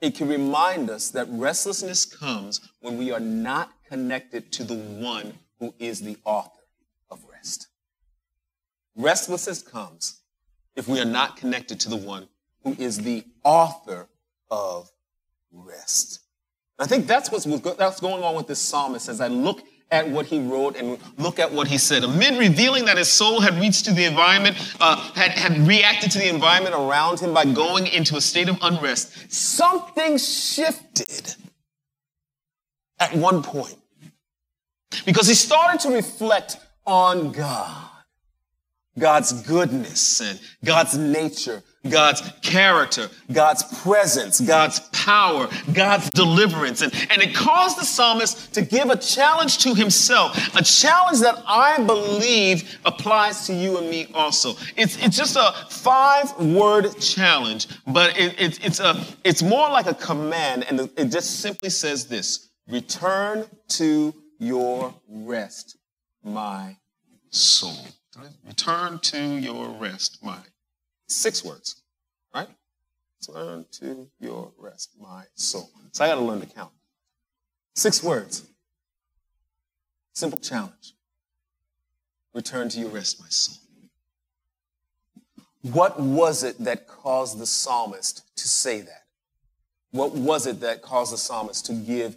it 0.00 0.14
can 0.14 0.28
remind 0.28 0.90
us 0.90 1.10
that 1.10 1.26
restlessness 1.30 2.04
comes 2.04 2.60
when 2.80 2.96
we 2.96 3.10
are 3.10 3.20
not 3.20 3.70
connected 3.88 4.52
to 4.52 4.64
the 4.64 4.76
one 4.76 5.38
who 5.58 5.74
is 5.78 6.00
the 6.00 6.16
author 6.24 6.62
of 7.10 7.20
rest. 7.30 7.68
Restlessness 8.94 9.62
comes 9.62 10.20
if 10.76 10.86
we 10.86 11.00
are 11.00 11.04
not 11.04 11.36
connected 11.36 11.80
to 11.80 11.88
the 11.88 11.96
one 11.96 12.28
who 12.62 12.76
is 12.78 12.98
the 12.98 13.24
author 13.42 14.08
of 14.50 14.90
rest. 15.52 16.20
I 16.78 16.86
think 16.86 17.06
that's 17.06 17.30
what's, 17.32 17.44
that's 17.76 18.00
going 18.00 18.22
on 18.22 18.36
with 18.36 18.46
this 18.46 18.60
psalmist 18.60 19.08
as 19.08 19.20
I 19.20 19.28
look 19.28 19.62
at 19.90 20.08
what 20.08 20.26
he 20.26 20.38
wrote 20.40 20.76
and 20.76 20.98
look 21.16 21.38
at 21.38 21.52
what 21.52 21.68
he 21.68 21.78
said. 21.78 22.04
Amid 22.04 22.38
revealing 22.38 22.84
that 22.84 22.98
his 22.98 23.10
soul 23.10 23.40
had 23.40 23.54
reached 23.54 23.86
to 23.86 23.92
the 23.92 24.04
environment, 24.04 24.56
uh, 24.80 24.96
had, 25.12 25.30
had 25.30 25.66
reacted 25.66 26.10
to 26.12 26.18
the 26.18 26.28
environment 26.28 26.74
around 26.74 27.20
him 27.20 27.32
by 27.32 27.44
going 27.44 27.86
into 27.86 28.16
a 28.16 28.20
state 28.20 28.48
of 28.48 28.58
unrest, 28.60 29.32
something 29.32 30.18
shifted 30.18 31.34
at 32.98 33.14
one 33.14 33.42
point 33.42 33.76
because 35.04 35.26
he 35.26 35.34
started 35.34 35.80
to 35.80 35.94
reflect 35.94 36.58
on 36.86 37.32
God. 37.32 37.86
God's 38.98 39.32
goodness 39.42 40.20
and 40.20 40.40
God's 40.64 40.96
nature, 40.96 41.62
God's 41.88 42.20
character, 42.42 43.08
God's 43.32 43.62
presence, 43.82 44.40
God's 44.40 44.80
power, 44.90 45.48
God's 45.72 46.10
deliverance. 46.10 46.82
And, 46.82 46.92
and 47.10 47.22
it 47.22 47.34
caused 47.34 47.78
the 47.78 47.84
psalmist 47.84 48.52
to 48.54 48.62
give 48.62 48.90
a 48.90 48.96
challenge 48.96 49.58
to 49.58 49.74
himself, 49.74 50.36
a 50.56 50.62
challenge 50.62 51.20
that 51.20 51.42
I 51.46 51.82
believe 51.84 52.78
applies 52.84 53.46
to 53.46 53.54
you 53.54 53.78
and 53.78 53.88
me 53.88 54.08
also. 54.14 54.54
It's, 54.76 55.02
it's 55.02 55.16
just 55.16 55.36
a 55.36 55.54
five 55.70 56.38
word 56.38 56.98
challenge, 57.00 57.68
but 57.86 58.18
it, 58.18 58.40
it, 58.40 58.64
it's, 58.64 58.80
a, 58.80 59.04
it's 59.24 59.42
more 59.42 59.68
like 59.70 59.86
a 59.86 59.94
command, 59.94 60.64
and 60.68 60.80
it 60.96 61.06
just 61.06 61.40
simply 61.40 61.70
says 61.70 62.06
this 62.06 62.48
Return 62.68 63.46
to 63.68 64.14
your 64.38 64.94
rest, 65.08 65.78
my 66.22 66.76
soul. 67.30 67.86
Return 68.46 68.98
to 69.00 69.18
your 69.18 69.68
rest, 69.70 70.18
my. 70.22 70.38
Six 71.06 71.44
words, 71.44 71.82
right? 72.34 72.48
Return 73.28 73.64
to 73.72 74.08
your 74.20 74.52
rest, 74.58 74.90
my 75.00 75.24
soul. 75.34 75.70
So 75.92 76.04
I 76.04 76.08
got 76.08 76.16
to 76.16 76.20
learn 76.20 76.40
to 76.40 76.46
count. 76.46 76.72
Six 77.74 78.02
words. 78.02 78.46
Simple 80.12 80.38
challenge. 80.38 80.94
Return 82.34 82.68
to 82.70 82.80
your 82.80 82.90
rest, 82.90 83.20
my 83.20 83.28
soul. 83.28 83.56
What 85.62 85.98
was 85.98 86.44
it 86.44 86.58
that 86.64 86.86
caused 86.86 87.38
the 87.38 87.46
psalmist 87.46 88.24
to 88.36 88.48
say 88.48 88.80
that? 88.80 89.04
What 89.90 90.12
was 90.14 90.46
it 90.46 90.60
that 90.60 90.82
caused 90.82 91.12
the 91.12 91.18
psalmist 91.18 91.66
to 91.66 91.72
give 91.72 92.16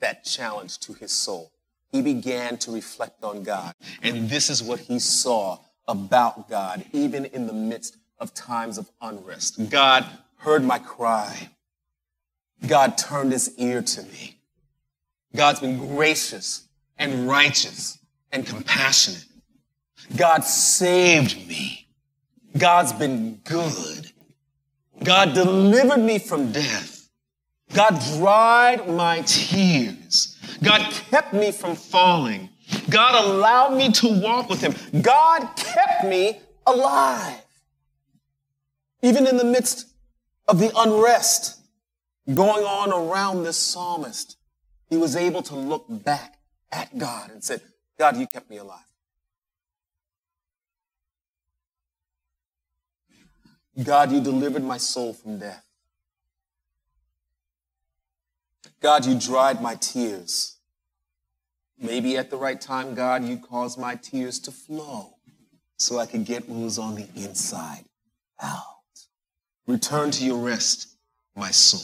that 0.00 0.24
challenge 0.24 0.78
to 0.80 0.94
his 0.94 1.12
soul? 1.12 1.51
He 1.92 2.02
began 2.02 2.56
to 2.58 2.72
reflect 2.72 3.22
on 3.22 3.42
God. 3.42 3.74
And 4.02 4.28
this 4.28 4.50
is 4.50 4.62
what 4.62 4.80
he 4.80 4.98
saw 4.98 5.58
about 5.86 6.48
God, 6.48 6.84
even 6.92 7.26
in 7.26 7.46
the 7.46 7.52
midst 7.52 7.98
of 8.18 8.34
times 8.34 8.78
of 8.78 8.90
unrest. 9.00 9.70
God 9.70 10.06
heard 10.38 10.64
my 10.64 10.78
cry. 10.78 11.50
God 12.66 12.96
turned 12.96 13.32
his 13.32 13.52
ear 13.58 13.82
to 13.82 14.02
me. 14.04 14.38
God's 15.34 15.60
been 15.60 15.78
gracious 15.78 16.66
and 16.98 17.28
righteous 17.28 17.98
and 18.30 18.46
compassionate. 18.46 19.24
God 20.16 20.44
saved 20.44 21.36
me. 21.48 21.88
God's 22.56 22.92
been 22.92 23.40
good. 23.44 24.12
God 25.02 25.34
delivered 25.34 26.00
me 26.00 26.18
from 26.18 26.52
death. 26.52 26.91
God 27.74 28.00
dried 28.18 28.88
my 28.88 29.22
tears. 29.22 30.38
God 30.62 30.80
kept 31.10 31.32
me 31.32 31.52
from 31.52 31.74
falling. 31.74 32.50
God 32.90 33.24
allowed 33.24 33.76
me 33.76 33.90
to 33.92 34.20
walk 34.20 34.48
with 34.48 34.60
him. 34.60 34.74
God 35.02 35.48
kept 35.56 36.04
me 36.04 36.40
alive. 36.66 37.42
Even 39.02 39.26
in 39.26 39.36
the 39.36 39.44
midst 39.44 39.88
of 40.46 40.58
the 40.58 40.70
unrest 40.76 41.60
going 42.26 42.64
on 42.64 42.92
around 42.92 43.42
this 43.42 43.56
psalmist, 43.56 44.36
he 44.88 44.96
was 44.96 45.16
able 45.16 45.42
to 45.42 45.54
look 45.54 45.86
back 45.88 46.38
at 46.70 46.96
God 46.96 47.30
and 47.30 47.42
said, 47.42 47.60
God, 47.98 48.16
you 48.16 48.26
kept 48.26 48.48
me 48.48 48.58
alive. 48.58 48.78
God, 53.82 54.12
you 54.12 54.20
delivered 54.20 54.62
my 54.62 54.76
soul 54.76 55.14
from 55.14 55.38
death. 55.38 55.64
God, 58.82 59.06
you 59.06 59.18
dried 59.18 59.62
my 59.62 59.76
tears. 59.76 60.56
Maybe 61.78 62.16
at 62.16 62.30
the 62.30 62.36
right 62.36 62.60
time, 62.60 62.94
God, 62.94 63.24
you 63.24 63.38
caused 63.38 63.78
my 63.78 63.94
tears 63.94 64.40
to 64.40 64.50
flow 64.50 65.14
so 65.76 65.98
I 65.98 66.06
could 66.06 66.24
get 66.24 66.48
what 66.48 66.62
was 66.62 66.78
on 66.78 66.96
the 66.96 67.08
inside 67.14 67.84
out. 68.42 68.60
Return 69.66 70.10
to 70.12 70.24
your 70.24 70.38
rest, 70.38 70.96
my 71.36 71.50
soul. 71.50 71.80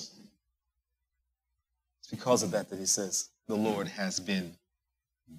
It's 2.01 2.11
because 2.11 2.43
of 2.43 2.51
that 2.51 2.69
that 2.71 2.79
he 2.79 2.87
says, 2.87 3.31
the 3.47 3.57
Lord 3.57 3.89
has 3.89 4.19
been 4.21 4.55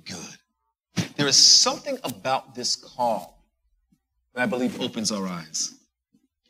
good. 0.06 1.06
There 1.16 1.28
is 1.28 1.38
something 1.38 1.98
about 2.04 2.56
this 2.56 2.75
call 2.75 3.44
that 4.34 4.44
I 4.44 4.46
believe 4.46 4.82
opens 4.82 5.12
our 5.12 5.28
eyes. 5.28 5.74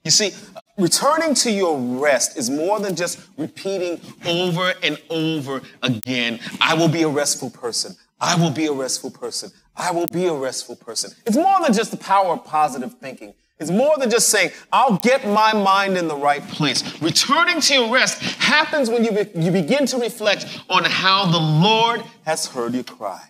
You 0.03 0.11
see, 0.11 0.31
returning 0.77 1.33
to 1.35 1.51
your 1.51 1.77
rest 1.77 2.37
is 2.37 2.49
more 2.49 2.79
than 2.79 2.95
just 2.95 3.19
repeating 3.37 3.99
over 4.25 4.73
and 4.81 5.01
over 5.09 5.61
again, 5.83 6.39
I 6.61 6.73
will 6.73 6.87
be 6.87 7.03
a 7.03 7.09
restful 7.09 7.49
person. 7.49 7.95
I 8.19 8.35
will 8.35 8.51
be 8.51 8.65
a 8.65 8.73
restful 8.73 9.11
person. 9.11 9.51
I 9.75 9.91
will 9.91 10.07
be 10.07 10.25
a 10.25 10.33
restful 10.33 10.75
person. 10.75 11.11
It's 11.25 11.37
more 11.37 11.61
than 11.61 11.73
just 11.73 11.91
the 11.91 11.97
power 11.97 12.33
of 12.33 12.45
positive 12.45 12.93
thinking. 12.99 13.33
It's 13.59 13.71
more 13.71 13.97
than 13.97 14.09
just 14.09 14.29
saying, 14.29 14.51
I'll 14.71 14.97
get 14.97 15.27
my 15.27 15.53
mind 15.53 15.97
in 15.97 16.07
the 16.07 16.15
right 16.15 16.45
place. 16.47 17.01
Returning 17.01 17.59
to 17.59 17.73
your 17.73 17.93
rest 17.93 18.21
happens 18.21 18.89
when 18.89 19.03
you, 19.03 19.11
be, 19.11 19.29
you 19.35 19.51
begin 19.51 19.85
to 19.87 19.97
reflect 19.97 20.61
on 20.69 20.85
how 20.85 21.25
the 21.25 21.37
Lord 21.37 22.01
has 22.25 22.45
heard 22.45 22.73
your 22.73 22.85
cry. 22.85 23.21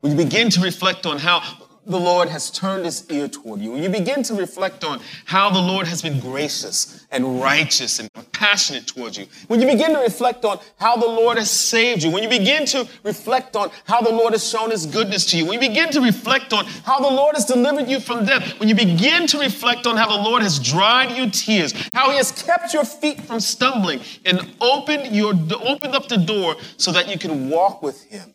When 0.00 0.16
you 0.16 0.24
begin 0.24 0.48
to 0.50 0.60
reflect 0.60 1.06
on 1.06 1.18
how 1.18 1.42
the 1.84 1.98
Lord 1.98 2.28
has 2.28 2.50
turned 2.50 2.84
his 2.84 3.10
ear 3.10 3.26
toward 3.28 3.60
you, 3.60 3.72
when 3.72 3.82
you 3.82 3.88
begin 3.88 4.22
to 4.24 4.34
reflect 4.34 4.84
on 4.84 5.00
how 5.24 5.50
the 5.50 5.60
Lord 5.60 5.86
has 5.88 6.00
been 6.00 6.20
gracious 6.20 7.06
and 7.10 7.40
righteous 7.40 7.98
and 7.98 8.08
passionate 8.32 8.86
towards 8.86 9.18
you, 9.18 9.26
when 9.48 9.60
you 9.60 9.66
begin 9.66 9.92
to 9.92 9.98
reflect 9.98 10.44
on 10.44 10.58
how 10.78 10.96
the 10.96 11.06
Lord 11.06 11.38
has 11.38 11.50
saved 11.50 12.02
you, 12.02 12.10
when 12.10 12.22
you 12.22 12.28
begin 12.28 12.66
to 12.66 12.88
reflect 13.02 13.56
on 13.56 13.70
how 13.84 14.00
the 14.00 14.10
Lord 14.10 14.32
has 14.32 14.48
shown 14.48 14.70
his 14.70 14.86
goodness 14.86 15.26
to 15.26 15.36
you, 15.36 15.44
when 15.44 15.60
you 15.60 15.68
begin 15.68 15.90
to 15.90 16.00
reflect 16.00 16.52
on 16.52 16.66
how 16.84 17.00
the 17.00 17.14
Lord 17.14 17.34
has 17.34 17.46
delivered 17.46 17.88
you 17.88 17.98
from 17.98 18.24
death, 18.24 18.60
when 18.60 18.68
you 18.68 18.74
begin 18.74 19.26
to 19.26 19.38
reflect 19.38 19.86
on 19.86 19.96
how 19.96 20.08
the 20.08 20.22
Lord 20.22 20.42
has 20.42 20.58
dried 20.60 21.16
your 21.16 21.30
tears, 21.30 21.74
how 21.92 22.10
he 22.10 22.16
has 22.16 22.30
kept 22.30 22.72
your 22.72 22.84
feet 22.84 23.20
from 23.20 23.40
stumbling 23.40 24.00
and 24.24 24.54
opened 24.60 25.14
your 25.14 25.34
opened 25.64 25.94
up 25.94 26.08
the 26.08 26.16
door 26.16 26.56
so 26.76 26.92
that 26.92 27.08
you 27.08 27.18
can 27.18 27.50
walk 27.50 27.82
with 27.82 28.04
him. 28.04 28.34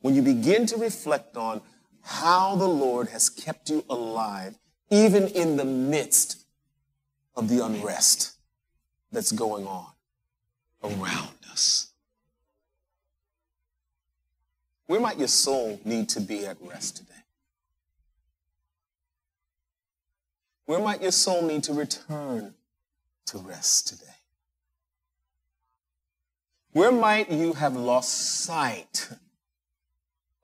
When 0.00 0.14
you 0.14 0.22
begin 0.22 0.66
to 0.66 0.76
reflect 0.76 1.36
on 1.36 1.62
how 2.04 2.54
the 2.54 2.68
Lord 2.68 3.08
has 3.08 3.28
kept 3.30 3.70
you 3.70 3.84
alive, 3.88 4.58
even 4.90 5.26
in 5.28 5.56
the 5.56 5.64
midst 5.64 6.44
of 7.34 7.48
the 7.48 7.64
unrest 7.64 8.32
that's 9.10 9.32
going 9.32 9.66
on 9.66 9.86
around 10.82 11.34
us. 11.50 11.88
Where 14.86 15.00
might 15.00 15.18
your 15.18 15.28
soul 15.28 15.80
need 15.84 16.10
to 16.10 16.20
be 16.20 16.46
at 16.46 16.58
rest 16.60 16.98
today? 16.98 17.10
Where 20.66 20.80
might 20.80 21.02
your 21.02 21.12
soul 21.12 21.42
need 21.42 21.64
to 21.64 21.72
return 21.72 22.54
to 23.26 23.38
rest 23.38 23.88
today? 23.88 24.04
Where 26.72 26.92
might 26.92 27.30
you 27.30 27.54
have 27.54 27.76
lost 27.76 28.42
sight 28.44 29.08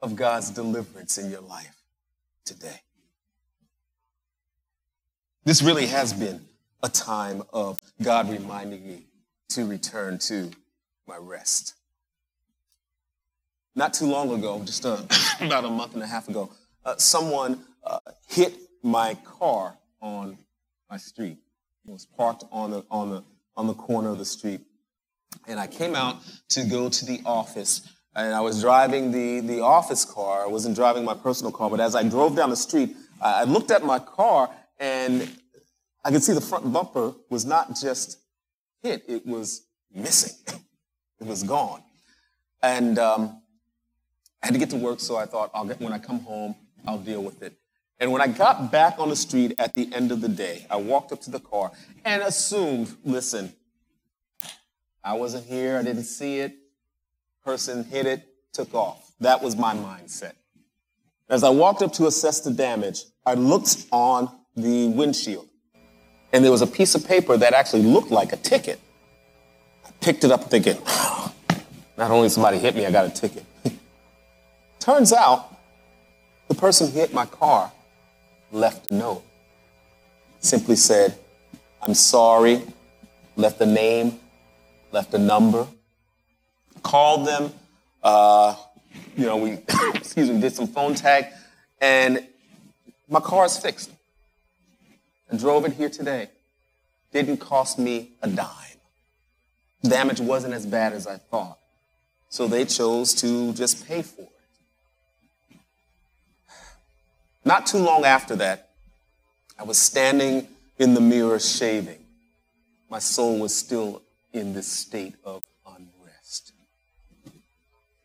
of 0.03 0.17
God's 0.17 0.51
deliverance 0.51 1.19
in 1.19 1.31
your 1.31 1.41
life 1.41 1.83
today. 2.45 2.83
This 5.45 5.63
really 5.63 5.87
has 5.87 6.13
been 6.13 6.47
a 6.83 6.89
time 6.89 7.43
of 7.53 7.81
God 8.03 8.31
reminding 8.31 8.87
me 8.87 9.07
to 9.51 9.67
return 9.67 10.19
to 10.19 10.51
my 11.07 11.17
rest. 11.17 11.75
Not 13.75 13.95
too 13.95 14.07
long 14.07 14.33
ago, 14.33 14.63
just 14.65 14.85
uh, 14.85 14.99
about 15.41 15.65
a 15.65 15.71
month 15.71 15.95
and 15.95 16.03
a 16.03 16.07
half 16.07 16.29
ago, 16.29 16.51
uh, 16.85 16.97
someone 16.97 17.61
uh, 17.85 17.99
hit 18.29 18.55
my 18.83 19.15
car 19.25 19.77
on 20.01 20.39
my 20.91 20.97
street. 20.97 21.39
It 21.87 21.91
was 21.91 22.07
parked 22.07 22.45
on 22.51 22.71
the, 22.71 22.85
on, 22.91 23.11
the, 23.11 23.25
on 23.57 23.67
the 23.67 23.75
corner 23.75 24.11
of 24.11 24.19
the 24.19 24.25
street. 24.25 24.61
And 25.47 25.61
I 25.61 25.67
came 25.67 25.95
out 25.95 26.17
to 26.51 26.65
go 26.65 26.89
to 26.89 27.05
the 27.05 27.21
office 27.25 27.83
and 28.15 28.35
I 28.35 28.41
was 28.41 28.61
driving 28.61 29.13
the, 29.13 29.41
the 29.41 29.61
office 29.61 30.05
car. 30.05 30.45
I 30.45 30.49
wasn't 30.49 30.75
driving 30.75 31.05
my 31.05 31.15
personal 31.15 31.53
car, 31.53 31.71
but 31.71 31.81
as 31.81 31.95
I 31.95 32.03
drove 32.03 32.37
down 32.37 32.51
the 32.51 32.57
street, 32.57 32.97
I 33.21 33.45
looked 33.45 33.71
at 33.71 33.85
my 33.85 33.99
car 33.99 34.51
and 34.79 35.29
I 36.05 36.11
could 36.11 36.23
see 36.23 36.33
the 36.33 36.41
front 36.41 36.73
bumper 36.73 37.15
was 37.29 37.45
not 37.45 37.77
just 37.77 38.19
hit, 38.83 39.05
it 39.07 39.27
was 39.27 39.67
missing. 39.95 40.37
it 41.21 41.27
was 41.27 41.43
gone. 41.43 41.83
And 42.63 42.99
um, 42.99 43.43
I 44.43 44.47
had 44.47 44.53
to 44.55 44.59
get 44.59 44.71
to 44.71 44.77
work, 44.77 45.01
so 45.01 45.17
I 45.17 45.27
thought, 45.27 45.51
I'll 45.55 45.65
get, 45.65 45.81
when 45.81 45.93
I 45.93 45.99
come 45.99 46.21
home, 46.21 46.55
I'll 46.87 46.99
deal 46.99 47.23
with 47.23 47.43
it. 47.43 47.55
And 47.99 48.11
when 48.13 48.23
I 48.23 48.29
got 48.29 48.73
back 48.73 48.99
on 48.99 49.11
the 49.11 49.17
street 49.17 49.55
at 49.59 49.75
the 49.75 49.93
end 49.93 50.11
of 50.11 50.23
the 50.23 50.29
day, 50.29 50.67
I 50.71 50.77
walked 50.77 51.13
up 51.13 51.21
to 51.23 51.31
the 51.31 51.41
car 51.41 51.71
and 52.05 52.23
assumed, 52.23 52.97
listen, 53.05 53.53
I 55.05 55.13
wasn't 55.15 55.45
here, 55.45 55.77
I 55.79 55.83
didn't 55.83 56.05
see 56.05 56.41
it, 56.41 56.57
person 57.45 57.85
hit 57.85 58.07
it, 58.07 58.27
took 58.53 58.75
off. 58.75 59.13
That 59.21 59.43
was 59.43 59.57
my 59.57 59.75
mindset. 59.75 60.33
As 61.29 61.45
I 61.45 61.51
walked 61.51 61.83
up 61.83 61.93
to 61.95 62.07
assess 62.07 62.41
the 62.41 62.51
damage, 62.51 63.05
I 63.25 63.35
looked 63.35 63.87
on 63.93 64.31
the 64.57 64.89
windshield 64.89 65.49
and 66.33 66.45
there 66.45 66.53
was 66.53 66.63
a 66.63 66.67
piece 66.67 66.95
of 66.95 67.07
paper 67.07 67.37
that 67.37 67.53
actually 67.53 67.83
looked 67.83 68.11
like 68.11 68.33
a 68.33 68.37
ticket. 68.37 68.81
I 69.87 69.91
picked 70.01 70.25
it 70.25 70.31
up 70.31 70.45
thinking, 70.45 70.77
not 71.97 72.11
only 72.11 72.29
somebody 72.29 72.59
hit 72.59 72.75
me, 72.75 72.87
I 72.87 72.91
got 72.91 73.07
a 73.07 73.11
ticket. 73.11 73.45
Turns 74.81 75.13
out 75.13 75.57
the 76.49 76.55
person 76.55 76.91
hit 76.91 77.13
my 77.13 77.27
car 77.27 77.71
left 78.53 78.91
a 78.91 78.95
note. 78.95 79.23
Simply 80.41 80.77
said, 80.77 81.17
I'm 81.83 81.95
sorry, 81.95 82.63
left 83.37 83.61
a 83.61 83.67
name, 83.67 84.19
left 84.93 85.15
a 85.15 85.19
number, 85.19 85.67
called 86.83 87.27
them. 87.27 87.53
Uh, 88.03 88.57
you 89.17 89.27
know, 89.27 89.37
we 89.37 89.59
excuse 89.95 90.31
me, 90.31 90.41
did 90.41 90.55
some 90.55 90.67
phone 90.67 90.95
tag, 90.95 91.27
and 91.81 92.27
my 93.09 93.21
car 93.21 93.45
is 93.45 93.57
fixed. 93.57 93.91
I 95.33 95.37
drove 95.37 95.65
it 95.65 95.73
here 95.73 95.91
today. 95.91 96.29
Didn't 97.13 97.39
cost 97.39 97.79
me 97.79 98.13
a 98.23 98.29
dime. 98.29 98.47
Damage 99.83 100.21
wasn't 100.21 100.55
as 100.55 100.67
bad 100.67 100.93
as 100.93 101.07
I 101.07 101.17
thought. 101.17 101.59
So 102.29 102.47
they 102.47 102.65
chose 102.65 103.15
to 103.15 103.53
just 103.55 103.87
pay 103.87 104.03
for 104.03 104.23
it. 104.23 104.29
Not 107.45 107.67
too 107.67 107.79
long 107.79 108.05
after 108.05 108.37
that, 108.37 108.71
I 109.59 109.65
was 109.65 109.79
standing 109.79 110.47
in 110.79 110.95
the 110.95 111.01
mirror 111.01 111.39
shaving. 111.39 111.99
My 112.89 112.99
soul 112.99 113.39
was 113.39 113.55
still 113.55 114.03
in 114.33 114.53
this 114.53 114.67
state 114.67 115.15
of 115.25 115.43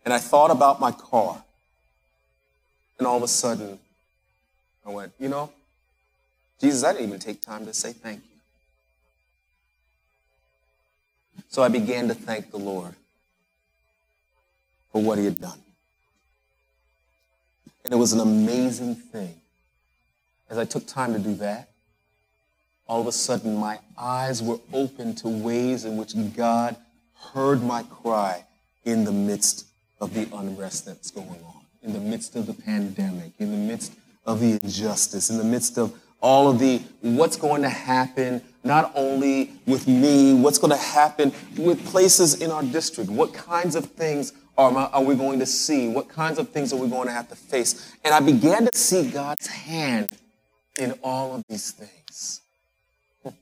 and 0.06 0.14
I 0.14 0.20
thought 0.20 0.52
about 0.52 0.80
my 0.80 0.92
car. 0.92 1.44
And 2.98 3.08
all 3.08 3.18
of 3.18 3.24
a 3.24 3.28
sudden, 3.28 3.80
I 4.86 4.92
went, 4.92 5.12
you 5.20 5.28
know, 5.28 5.52
Jesus, 6.62 6.84
I 6.84 6.94
didn't 6.94 7.08
even 7.08 7.20
take 7.20 7.44
time 7.44 7.66
to 7.66 7.74
say 7.74 7.92
thank 7.92 8.20
you. 8.20 8.40
So 11.50 11.64
I 11.64 11.68
began 11.68 12.08
to 12.08 12.14
thank 12.14 12.52
the 12.52 12.58
Lord 12.58 12.94
for 14.92 15.02
what 15.02 15.18
he 15.18 15.26
had 15.26 15.42
done. 15.42 15.60
And 17.84 17.94
it 17.94 17.98
was 17.98 18.14
an 18.14 18.20
amazing 18.20 18.96
thing. 18.96 19.36
As 20.50 20.58
I 20.58 20.66
took 20.66 20.86
time 20.88 21.14
to 21.14 21.20
do 21.20 21.36
that, 21.36 21.70
all 22.88 23.02
of 23.02 23.08
a 23.08 23.12
sudden 23.12 23.58
my 23.58 23.80
eyes 23.98 24.42
were 24.42 24.60
open 24.72 25.16
to 25.16 25.28
ways 25.28 25.84
in 25.86 25.98
which 25.98 26.14
God 26.36 26.76
heard 27.34 27.64
my 27.64 27.84
cry 27.84 28.46
in 28.86 29.04
the 29.04 29.12
midst 29.12 29.66
of 30.00 30.14
the 30.14 30.28
unrest 30.36 30.86
that's 30.86 31.12
going 31.12 31.28
on, 31.30 31.62
in 31.84 31.94
the 31.94 32.00
midst 32.00 32.36
of 32.36 32.48
the 32.48 32.54
pandemic, 32.54 33.34
in 33.40 33.52
the 33.52 33.58
midst 33.58 33.94
of 34.26 34.40
the 34.40 34.60
injustice, 34.62 35.30
in 35.30 35.38
the 35.38 35.44
midst 35.44 35.78
of, 35.78 35.94
all 36.22 36.50
of 36.50 36.58
the 36.58 36.82
what's 37.02 37.36
going 37.36 37.62
to 37.62 37.70
happen, 37.70 38.42
not 38.64 38.92
only 38.96 39.52
with 39.68 39.88
me, 39.88 40.34
what's 40.34 40.58
going 40.58 40.72
to 40.72 40.84
happen 40.84 41.32
with 41.56 41.86
places 41.86 42.42
in 42.42 42.50
our 42.50 42.64
district. 42.64 43.12
What 43.12 43.32
kinds 43.32 43.76
of 43.76 43.86
things 43.86 44.34
are, 44.58 44.76
are 44.76 45.04
we 45.04 45.14
going 45.14 45.38
to 45.38 45.46
see? 45.46 45.88
What 45.88 46.10
kinds 46.10 46.40
of 46.40 46.50
things 46.50 46.74
are 46.74 46.78
we 46.78 46.88
going 46.88 47.08
to 47.08 47.14
have 47.14 47.30
to 47.30 47.36
face? 47.36 47.96
And 48.04 48.12
I 48.12 48.22
began 48.22 48.66
to 48.66 48.76
see 48.76 49.12
God's 49.12 49.46
hand 49.46 50.10
in 50.80 50.94
all 51.04 51.36
of 51.36 51.44
these 51.48 51.72
things. 51.72 52.42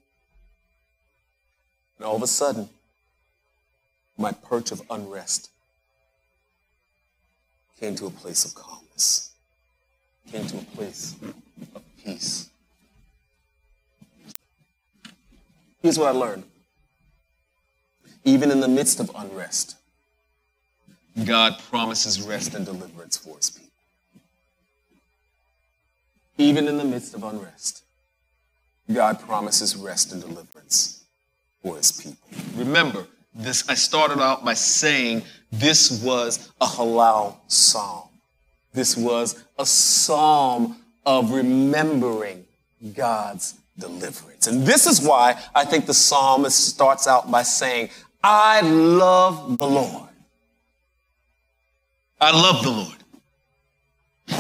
And 2.00 2.08
all 2.08 2.18
of 2.18 2.24
a 2.24 2.28
sudden, 2.28 2.68
my 4.18 4.34
perch 4.34 4.72
of 4.74 4.82
unrest 4.89 5.52
came 7.84 7.96
to 7.96 8.06
a 8.06 8.10
place 8.10 8.46
of 8.46 8.56
calmness, 8.56 9.34
came 10.32 10.46
to 10.48 10.58
a 10.58 10.63
place 10.74 11.17
of 11.76 11.84
peace. 12.02 12.50
Here's 15.82 16.00
what 16.00 16.08
I 16.08 16.17
learned. 16.17 16.46
Even 18.24 18.52
in 18.52 18.62
the 18.62 18.69
midst 18.69 19.02
of 19.02 19.12
unrest, 19.13 19.76
God 21.26 21.60
promises 21.69 22.22
rest 22.22 22.56
and 22.56 22.65
deliverance 22.65 23.17
for 23.17 23.36
his 23.36 23.50
people. 23.50 23.69
Even 26.38 26.69
in 26.69 26.78
the 26.78 26.86
midst 26.86 27.13
of 27.13 27.24
unrest, 27.26 27.84
God 28.93 29.19
promises 29.19 29.76
rest 29.76 30.13
and 30.13 30.22
deliverance 30.22 31.04
for 31.62 31.76
his 31.76 31.91
people. 31.91 32.30
Remember, 32.56 33.08
this 33.36 33.67
I 33.67 33.74
started 33.74 34.22
out 34.22 34.46
by 34.46 34.54
saying 34.54 35.24
this 35.54 36.02
was 36.04 36.52
a 36.60 36.66
Hallel 36.66 37.36
psalm. 37.48 38.10
This 38.74 38.98
was 38.98 39.44
a 39.60 39.66
psalm 39.66 40.78
of 41.06 41.32
remembering 41.32 42.46
God's 42.96 43.54
deliverance. 43.78 44.48
And 44.48 44.66
this 44.66 44.88
is 44.88 45.06
why 45.06 45.39
I 45.54 45.63
think 45.66 45.86
the 45.86 45.94
psalmist 45.94 46.68
starts 46.70 47.06
out 47.08 47.30
by 47.30 47.44
saying, 47.44 47.89
I 48.24 48.62
love 48.62 49.60
the 49.60 49.68
Lord. 49.68 50.10
I 52.20 52.32
love 52.32 52.63
the 52.63 52.72
Lord. 52.72 52.98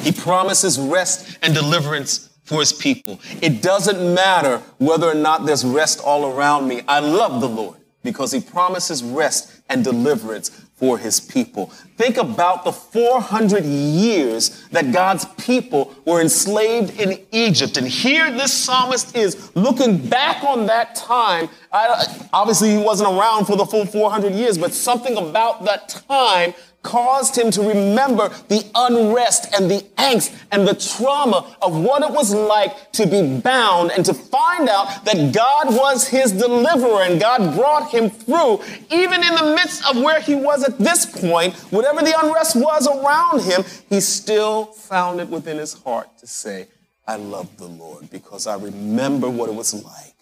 He 0.01 0.11
promises 0.11 0.79
rest 0.79 1.37
and 1.43 1.53
deliverance 1.53 2.29
for 2.43 2.59
his 2.59 2.73
people. 2.73 3.19
It 3.39 3.61
doesn't 3.61 4.15
matter 4.15 4.63
whether 4.79 5.07
or 5.07 5.15
not 5.15 5.45
there's 5.45 5.63
rest 5.63 5.99
all 5.99 6.25
around 6.25 6.67
me. 6.67 6.81
I 6.87 6.99
love 6.99 7.39
the 7.39 7.49
Lord 7.49 7.77
because 8.03 8.31
he 8.31 8.41
promises 8.41 9.03
rest 9.03 9.61
and 9.69 9.83
deliverance 9.83 10.62
for 10.75 10.97
his 10.97 11.19
people. 11.19 11.67
Think 11.97 12.17
about 12.17 12.63
the 12.63 12.71
400 12.71 13.63
years 13.63 14.67
that 14.71 14.91
God's 14.91 15.25
people 15.37 15.93
were 16.05 16.19
enslaved 16.19 16.99
in 16.99 17.19
Egypt. 17.31 17.77
And 17.77 17.87
here 17.87 18.31
this 18.31 18.51
psalmist 18.51 19.15
is 19.15 19.55
looking 19.55 19.97
back 19.97 20.43
on 20.43 20.65
that 20.65 20.95
time. 20.95 21.47
I, 21.71 22.27
obviously, 22.33 22.71
he 22.71 22.77
wasn't 22.77 23.11
around 23.11 23.45
for 23.45 23.55
the 23.55 23.65
full 23.65 23.85
400 23.85 24.33
years, 24.33 24.57
but 24.57 24.73
something 24.73 25.15
about 25.15 25.63
that 25.65 25.89
time 25.89 26.53
caused 26.83 27.37
him 27.37 27.49
to 27.49 27.61
remember 27.61 28.29
the 28.49 28.63
unrest 28.75 29.53
and 29.55 29.71
the 29.71 29.81
angst 29.97 30.37
and 30.51 30.67
the 30.67 30.75
trauma 30.75 31.55
of 31.61 31.75
what 31.81 32.03
it 32.03 32.11
was 32.11 32.33
like 32.33 32.91
to 32.91 33.07
be 33.07 33.39
bound 33.39 33.91
and 33.91 34.05
to 34.05 34.13
find 34.13 34.69
out 34.69 35.03
that 35.05 35.33
God 35.33 35.75
was 35.75 36.07
his 36.07 36.31
deliverer 36.33 37.03
and 37.03 37.19
God 37.19 37.55
brought 37.55 37.89
him 37.89 38.09
through. 38.09 38.61
Even 38.91 39.23
in 39.23 39.33
the 39.35 39.55
midst 39.55 39.85
of 39.89 40.01
where 40.01 40.21
he 40.21 40.35
was 40.35 40.63
at 40.63 40.77
this 40.77 41.05
point, 41.05 41.55
whatever 41.71 42.01
the 42.01 42.13
unrest 42.21 42.55
was 42.55 42.87
around 42.87 43.41
him, 43.41 43.63
he 43.89 43.99
still 43.99 44.65
found 44.65 45.19
it 45.19 45.29
within 45.29 45.57
his 45.57 45.73
heart 45.73 46.09
to 46.19 46.27
say, 46.27 46.67
I 47.07 47.15
love 47.15 47.57
the 47.57 47.67
Lord 47.67 48.09
because 48.09 48.45
I 48.47 48.55
remember 48.55 49.29
what 49.29 49.49
it 49.49 49.55
was 49.55 49.73
like 49.73 50.13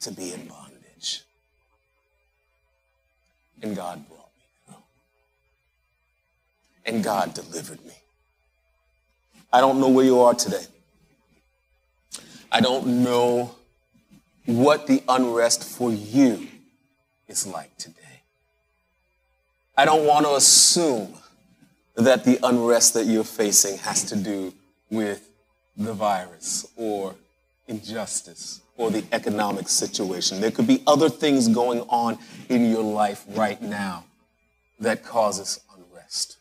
to 0.00 0.10
be 0.10 0.32
in 0.32 0.46
bondage. 0.46 1.22
And 3.62 3.76
God 3.76 4.06
brought 4.08 4.19
and 6.90 7.04
God 7.04 7.34
delivered 7.34 7.84
me. 7.86 7.94
I 9.52 9.60
don't 9.60 9.80
know 9.80 9.88
where 9.88 10.04
you 10.04 10.20
are 10.20 10.34
today. 10.34 10.64
I 12.52 12.60
don't 12.60 13.04
know 13.04 13.54
what 14.46 14.88
the 14.88 15.02
unrest 15.08 15.64
for 15.64 15.92
you 15.92 16.48
is 17.28 17.46
like 17.46 17.76
today. 17.78 17.94
I 19.76 19.84
don't 19.84 20.04
want 20.04 20.26
to 20.26 20.34
assume 20.34 21.14
that 21.94 22.24
the 22.24 22.38
unrest 22.42 22.94
that 22.94 23.06
you're 23.06 23.24
facing 23.24 23.78
has 23.78 24.04
to 24.04 24.16
do 24.16 24.52
with 24.90 25.28
the 25.76 25.92
virus 25.92 26.66
or 26.76 27.14
injustice 27.68 28.62
or 28.76 28.90
the 28.90 29.04
economic 29.12 29.68
situation. 29.68 30.40
There 30.40 30.50
could 30.50 30.66
be 30.66 30.82
other 30.86 31.08
things 31.08 31.46
going 31.46 31.82
on 31.82 32.18
in 32.48 32.68
your 32.68 32.82
life 32.82 33.24
right 33.28 33.62
now 33.62 34.04
that 34.80 35.04
causes 35.04 35.60
unrest. 35.76 36.39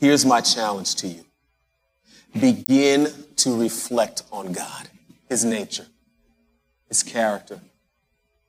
Here's 0.00 0.24
my 0.24 0.40
challenge 0.40 0.94
to 0.96 1.08
you. 1.08 1.24
Begin 2.38 3.08
to 3.36 3.60
reflect 3.60 4.22
on 4.30 4.52
God, 4.52 4.88
His 5.28 5.44
nature, 5.44 5.86
His 6.88 7.02
character, 7.02 7.60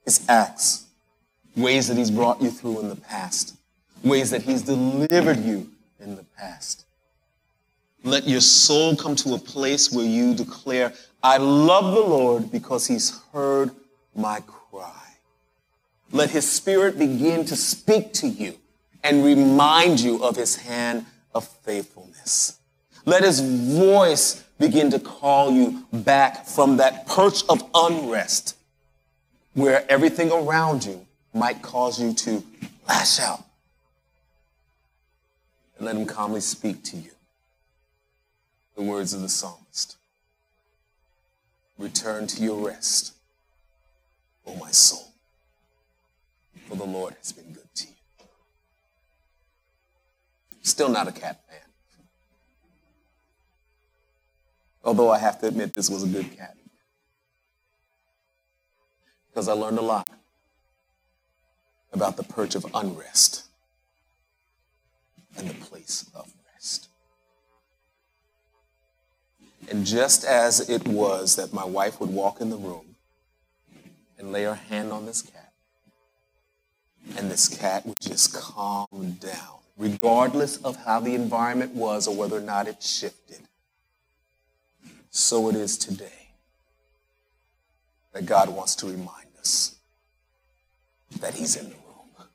His 0.06 0.26
acts, 0.30 0.86
ways 1.56 1.88
that 1.88 1.98
He's 1.98 2.12
brought 2.12 2.42
you 2.42 2.52
through 2.52 2.82
in 2.82 2.90
the 2.90 2.96
past, 2.96 3.56
ways 4.04 4.30
that 4.30 4.44
He's 4.44 4.62
delivered 4.62 5.40
you 5.40 5.72
in 6.00 6.16
the 6.16 6.26
past. 6.38 6.86
Let 8.04 8.28
your 8.28 8.42
soul 8.42 8.96
come 8.96 9.16
to 9.18 9.34
a 9.34 9.40
place 9.40 9.92
where 9.92 10.06
you 10.06 10.34
declare, 10.36 10.94
I 11.24 11.38
love 11.38 11.96
the 11.96 12.02
Lord 12.02 12.52
because 12.52 12.86
He's 12.86 13.20
heard 13.34 13.72
my 14.16 14.42
cry. 14.42 14.94
Let 16.12 16.30
His 16.30 16.50
Spirit 16.50 17.00
begin 17.00 17.46
to 17.46 17.56
speak 17.56 18.14
to 18.14 18.28
you 18.28 18.56
and 19.04 19.26
remind 19.26 20.00
you 20.00 20.24
of 20.24 20.36
His 20.36 20.58
hand 20.58 21.06
of 21.34 21.48
faithfulness. 21.48 22.60
Let 23.06 23.24
his 23.24 23.40
voice 23.40 24.44
begin 24.60 24.92
to 24.92 25.00
call 25.00 25.52
you 25.52 25.86
back 25.92 26.46
from 26.46 26.78
that 26.78 27.08
perch 27.08 27.44
of 27.48 27.64
unrest 27.74 28.58
where 29.54 29.90
everything 29.90 30.32
around 30.32 30.86
you 30.86 31.06
might 31.34 31.62
cause 31.62 32.02
you 32.02 32.14
to 32.14 32.44
lash 32.88 33.20
out. 33.20 33.44
And 35.78 35.86
let 35.86 35.96
him 35.96 36.06
calmly 36.06 36.42
speak 36.42 36.84
to 36.86 36.98
you. 36.98 37.12
The 38.76 38.84
words 38.84 39.14
of 39.14 39.22
the 39.22 39.30
psalmist 39.30 39.98
Return 41.78 42.28
to 42.28 42.44
your 42.44 42.68
rest, 42.68 43.14
O 44.46 44.54
my 44.56 44.72
soul, 44.72 45.14
for 46.68 46.76
the 46.76 46.84
Lord 46.84 47.16
has 47.18 47.32
been 47.32 47.54
good 47.54 47.74
to 47.76 47.88
you. 47.88 47.94
Still 50.70 50.90
not 50.90 51.08
a 51.08 51.12
cat 51.12 51.42
fan. 51.50 51.68
Although 54.84 55.10
I 55.10 55.18
have 55.18 55.42
to 55.42 55.48
admit 55.48 55.74
this 55.74 55.90
was 55.90 56.04
a 56.04 56.08
good 56.08 56.38
cat. 56.38 56.56
Because 59.30 59.50
I 59.50 59.54
learned 59.54 59.80
a 59.80 59.82
lot 59.82 60.08
about 61.92 62.18
the 62.18 62.24
perch 62.24 62.54
of 62.54 62.68
unrest 62.76 63.46
and 65.36 65.50
the 65.50 65.56
place 65.56 66.06
of 66.14 66.32
rest. 66.54 66.88
And 69.72 69.88
just 69.88 70.24
as 70.24 70.70
it 70.70 70.88
was 70.88 71.36
that 71.36 71.52
my 71.52 71.66
wife 71.66 72.00
would 72.00 72.12
walk 72.12 72.42
in 72.42 72.52
the 72.52 72.58
room 72.58 72.96
and 74.20 74.32
lay 74.32 74.44
her 74.44 74.54
hand 74.54 74.92
on 74.92 75.08
this 75.08 75.24
cat, 75.24 75.52
and 77.18 77.32
this 77.32 77.48
cat 77.48 77.88
would 77.88 78.00
just 78.00 78.36
calm 78.36 79.18
down 79.20 79.59
regardless 79.80 80.58
of 80.58 80.76
how 80.86 81.00
the 81.00 81.16
environment 81.16 81.74
was 81.74 82.06
or 82.08 82.16
whether 82.16 82.38
or 82.38 82.42
not 82.42 82.68
it 82.68 82.84
shifted. 82.84 83.40
So 85.10 85.50
it 85.50 85.56
is 85.56 85.78
today 85.78 86.34
that 88.14 88.26
God 88.26 88.50
wants 88.50 88.76
to 88.76 88.88
remind 88.88 89.30
us 89.40 89.78
that 91.22 91.34
He's 91.34 91.56
in 91.56 91.70
the 91.70 91.76
room. 91.76 92.28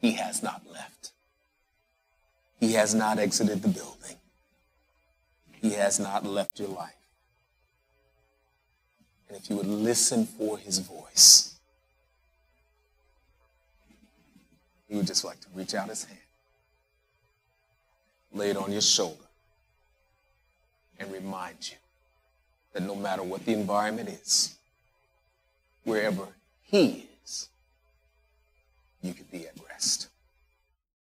He 0.00 0.12
has 0.12 0.42
not 0.42 0.62
left. 0.72 1.12
He 2.58 2.72
has 2.72 2.94
not 2.94 3.18
exited 3.18 3.62
the 3.62 3.68
building. 3.68 4.16
He 5.60 5.70
has 5.74 6.00
not 6.00 6.24
left 6.24 6.58
your 6.58 6.70
life. 6.70 6.94
And 9.28 9.36
if 9.36 9.50
you 9.50 9.56
would 9.56 9.66
listen 9.66 10.24
for 10.26 10.58
His 10.58 10.78
voice, 10.78 11.51
He 14.92 14.98
would 14.98 15.06
just 15.06 15.24
like 15.24 15.40
to 15.40 15.46
reach 15.54 15.72
out 15.72 15.88
his 15.88 16.04
hand, 16.04 16.20
lay 18.30 18.50
it 18.50 18.58
on 18.58 18.70
your 18.70 18.82
shoulder, 18.82 19.24
and 20.98 21.10
remind 21.10 21.70
you 21.70 21.76
that 22.74 22.82
no 22.82 22.94
matter 22.94 23.22
what 23.22 23.46
the 23.46 23.54
environment 23.54 24.10
is, 24.10 24.54
wherever 25.84 26.28
he 26.60 27.08
is, 27.24 27.48
you 29.00 29.14
can 29.14 29.24
be 29.32 29.46
at 29.46 29.54
rest. 29.66 30.08